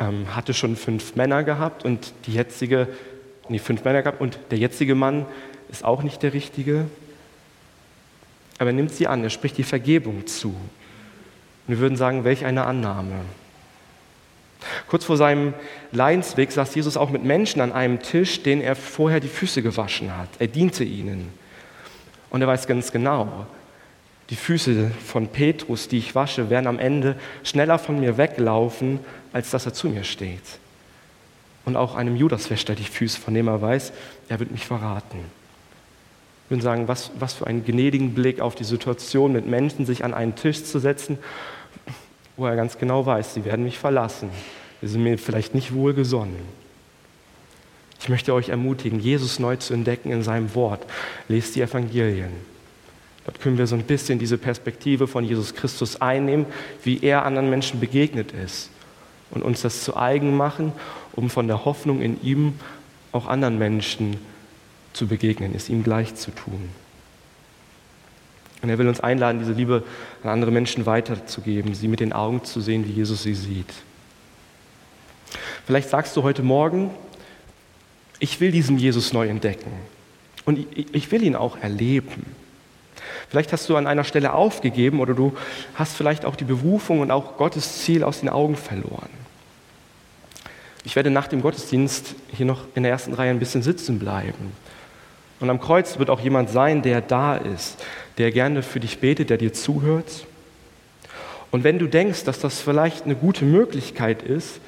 ähm, 0.00 0.34
hatte 0.34 0.54
schon 0.54 0.76
fünf 0.76 1.16
Männer 1.16 1.42
gehabt 1.42 1.84
und 1.84 2.12
die 2.26 2.34
jetzige, 2.34 2.88
nee, 3.48 3.58
fünf 3.58 3.84
Männer 3.84 4.02
gehabt 4.02 4.20
und 4.20 4.38
der 4.50 4.58
jetzige 4.58 4.94
Mann 4.94 5.26
ist 5.70 5.84
auch 5.84 6.02
nicht 6.02 6.22
der 6.22 6.32
richtige. 6.32 6.86
Aber 8.58 8.70
er 8.70 8.74
nimmt 8.74 8.92
sie 8.92 9.06
an, 9.06 9.22
er 9.22 9.30
spricht 9.30 9.58
die 9.58 9.64
Vergebung 9.64 10.26
zu. 10.26 10.48
Und 10.48 11.74
wir 11.74 11.78
würden 11.78 11.96
sagen, 11.96 12.24
welch 12.24 12.44
eine 12.44 12.64
Annahme. 12.64 13.20
Kurz 14.88 15.04
vor 15.04 15.16
seinem 15.16 15.54
Leidensweg 15.92 16.50
saß 16.50 16.74
Jesus 16.74 16.96
auch 16.96 17.10
mit 17.10 17.22
Menschen 17.22 17.60
an 17.60 17.72
einem 17.72 18.00
Tisch, 18.00 18.42
denen 18.42 18.62
er 18.62 18.74
vorher 18.74 19.20
die 19.20 19.28
Füße 19.28 19.62
gewaschen 19.62 20.16
hat. 20.16 20.28
Er 20.38 20.48
diente 20.48 20.82
ihnen. 20.82 21.32
Und 22.30 22.40
er 22.40 22.48
weiß 22.48 22.66
ganz 22.66 22.90
genau, 22.90 23.46
die 24.30 24.36
Füße 24.36 24.90
von 25.06 25.28
Petrus, 25.28 25.88
die 25.88 25.98
ich 25.98 26.14
wasche, 26.14 26.50
werden 26.50 26.66
am 26.66 26.78
Ende 26.78 27.16
schneller 27.44 27.78
von 27.78 27.98
mir 27.98 28.18
weglaufen, 28.18 29.00
als 29.32 29.50
dass 29.50 29.66
er 29.66 29.72
zu 29.72 29.88
mir 29.88 30.04
steht. 30.04 30.42
Und 31.64 31.76
auch 31.76 31.94
einem 31.94 32.16
Judas 32.16 32.50
wäscht 32.50 32.68
er 32.68 32.74
die 32.74 32.84
Füße, 32.84 33.20
von 33.20 33.34
dem 33.34 33.48
er 33.48 33.60
weiß, 33.60 33.92
er 34.28 34.38
wird 34.38 34.50
mich 34.50 34.66
verraten. 34.66 35.18
Ich 36.44 36.50
würde 36.50 36.62
sagen, 36.62 36.88
was, 36.88 37.10
was 37.18 37.34
für 37.34 37.46
einen 37.46 37.64
gnädigen 37.64 38.14
Blick 38.14 38.40
auf 38.40 38.54
die 38.54 38.64
Situation, 38.64 39.32
mit 39.32 39.46
Menschen 39.46 39.84
sich 39.84 40.04
an 40.04 40.14
einen 40.14 40.34
Tisch 40.34 40.64
zu 40.64 40.78
setzen, 40.78 41.18
wo 42.36 42.46
er 42.46 42.56
ganz 42.56 42.78
genau 42.78 43.04
weiß, 43.04 43.34
sie 43.34 43.44
werden 43.44 43.64
mich 43.64 43.78
verlassen. 43.78 44.30
Sie 44.80 44.88
sind 44.88 45.02
mir 45.02 45.18
vielleicht 45.18 45.54
nicht 45.54 45.74
wohlgesonnen. 45.74 46.36
Ich 48.00 48.08
möchte 48.08 48.32
euch 48.32 48.48
ermutigen, 48.48 49.00
Jesus 49.00 49.38
neu 49.38 49.56
zu 49.56 49.74
entdecken 49.74 50.10
in 50.10 50.22
seinem 50.22 50.54
Wort. 50.54 50.86
Lest 51.28 51.56
die 51.56 51.62
Evangelien. 51.62 52.30
Dort 53.28 53.42
können 53.42 53.58
wir 53.58 53.66
so 53.66 53.76
ein 53.76 53.82
bisschen 53.82 54.18
diese 54.18 54.38
Perspektive 54.38 55.06
von 55.06 55.22
Jesus 55.22 55.54
Christus 55.54 56.00
einnehmen, 56.00 56.46
wie 56.82 57.00
er 57.02 57.26
anderen 57.26 57.50
Menschen 57.50 57.78
begegnet 57.78 58.32
ist 58.32 58.70
und 59.30 59.42
uns 59.42 59.60
das 59.60 59.84
zu 59.84 59.98
eigen 59.98 60.34
machen, 60.34 60.72
um 61.12 61.28
von 61.28 61.46
der 61.46 61.66
Hoffnung 61.66 62.00
in 62.00 62.22
ihm 62.22 62.54
auch 63.12 63.26
anderen 63.26 63.58
Menschen 63.58 64.16
zu 64.94 65.08
begegnen, 65.08 65.52
es 65.54 65.68
ihm 65.68 65.84
gleich 65.84 66.14
zu 66.14 66.30
tun. 66.30 66.70
Und 68.62 68.70
er 68.70 68.78
will 68.78 68.88
uns 68.88 69.00
einladen, 69.00 69.40
diese 69.40 69.52
Liebe 69.52 69.84
an 70.22 70.30
andere 70.30 70.50
Menschen 70.50 70.86
weiterzugeben, 70.86 71.74
sie 71.74 71.88
mit 71.88 72.00
den 72.00 72.14
Augen 72.14 72.44
zu 72.44 72.62
sehen, 72.62 72.86
wie 72.88 72.92
Jesus 72.92 73.24
sie 73.24 73.34
sieht. 73.34 73.74
Vielleicht 75.66 75.90
sagst 75.90 76.16
du 76.16 76.22
heute 76.22 76.42
Morgen, 76.42 76.92
ich 78.20 78.40
will 78.40 78.52
diesen 78.52 78.78
Jesus 78.78 79.12
neu 79.12 79.28
entdecken 79.28 79.70
und 80.46 80.66
ich 80.74 81.12
will 81.12 81.22
ihn 81.22 81.36
auch 81.36 81.58
erleben. 81.58 82.24
Vielleicht 83.28 83.52
hast 83.52 83.68
du 83.68 83.76
an 83.76 83.86
einer 83.86 84.04
Stelle 84.04 84.32
aufgegeben 84.32 85.00
oder 85.00 85.14
du 85.14 85.36
hast 85.74 85.96
vielleicht 85.96 86.24
auch 86.24 86.36
die 86.36 86.44
Berufung 86.44 87.00
und 87.00 87.10
auch 87.10 87.36
Gottes 87.36 87.82
Ziel 87.82 88.04
aus 88.04 88.20
den 88.20 88.28
Augen 88.28 88.56
verloren. 88.56 89.10
Ich 90.84 90.96
werde 90.96 91.10
nach 91.10 91.28
dem 91.28 91.42
Gottesdienst 91.42 92.14
hier 92.32 92.46
noch 92.46 92.64
in 92.74 92.82
der 92.82 92.92
ersten 92.92 93.12
Reihe 93.12 93.30
ein 93.30 93.38
bisschen 93.38 93.62
sitzen 93.62 93.98
bleiben. 93.98 94.52
Und 95.40 95.50
am 95.50 95.60
Kreuz 95.60 95.98
wird 95.98 96.10
auch 96.10 96.20
jemand 96.20 96.50
sein, 96.50 96.82
der 96.82 97.00
da 97.00 97.36
ist, 97.36 97.84
der 98.16 98.32
gerne 98.32 98.62
für 98.62 98.80
dich 98.80 98.98
betet, 98.98 99.30
der 99.30 99.36
dir 99.36 99.52
zuhört. 99.52 100.26
Und 101.50 101.64
wenn 101.64 101.78
du 101.78 101.86
denkst, 101.86 102.24
dass 102.24 102.40
das 102.40 102.60
vielleicht 102.60 103.04
eine 103.04 103.14
gute 103.14 103.44
Möglichkeit 103.44 104.22
ist, 104.22 104.60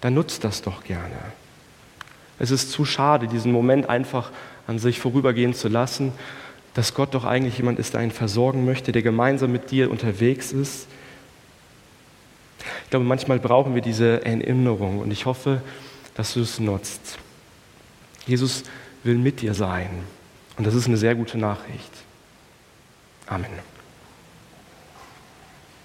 dann 0.00 0.14
nutzt 0.14 0.44
das 0.44 0.62
doch 0.62 0.84
gerne. 0.84 1.16
Es 2.38 2.50
ist 2.50 2.72
zu 2.72 2.84
schade, 2.84 3.28
diesen 3.28 3.52
Moment 3.52 3.88
einfach 3.88 4.30
an 4.66 4.78
sich 4.78 5.00
vorübergehen 5.00 5.54
zu 5.54 5.68
lassen, 5.68 6.12
dass 6.74 6.94
Gott 6.94 7.14
doch 7.14 7.24
eigentlich 7.24 7.58
jemand 7.58 7.78
ist, 7.78 7.94
der 7.94 8.00
einen 8.00 8.10
versorgen 8.10 8.64
möchte, 8.64 8.92
der 8.92 9.02
gemeinsam 9.02 9.52
mit 9.52 9.70
dir 9.70 9.90
unterwegs 9.90 10.52
ist. 10.52 10.86
Ich 12.84 12.90
glaube, 12.90 13.04
manchmal 13.04 13.38
brauchen 13.38 13.74
wir 13.74 13.82
diese 13.82 14.24
Erinnerung 14.24 15.00
und 15.00 15.10
ich 15.10 15.26
hoffe, 15.26 15.62
dass 16.14 16.34
du 16.34 16.40
es 16.40 16.58
nutzt. 16.58 17.18
Jesus 18.26 18.62
will 19.02 19.16
mit 19.16 19.40
dir 19.40 19.54
sein 19.54 19.90
und 20.56 20.66
das 20.66 20.74
ist 20.74 20.86
eine 20.86 20.96
sehr 20.96 21.14
gute 21.14 21.38
Nachricht. 21.38 21.90
Amen. 23.26 23.71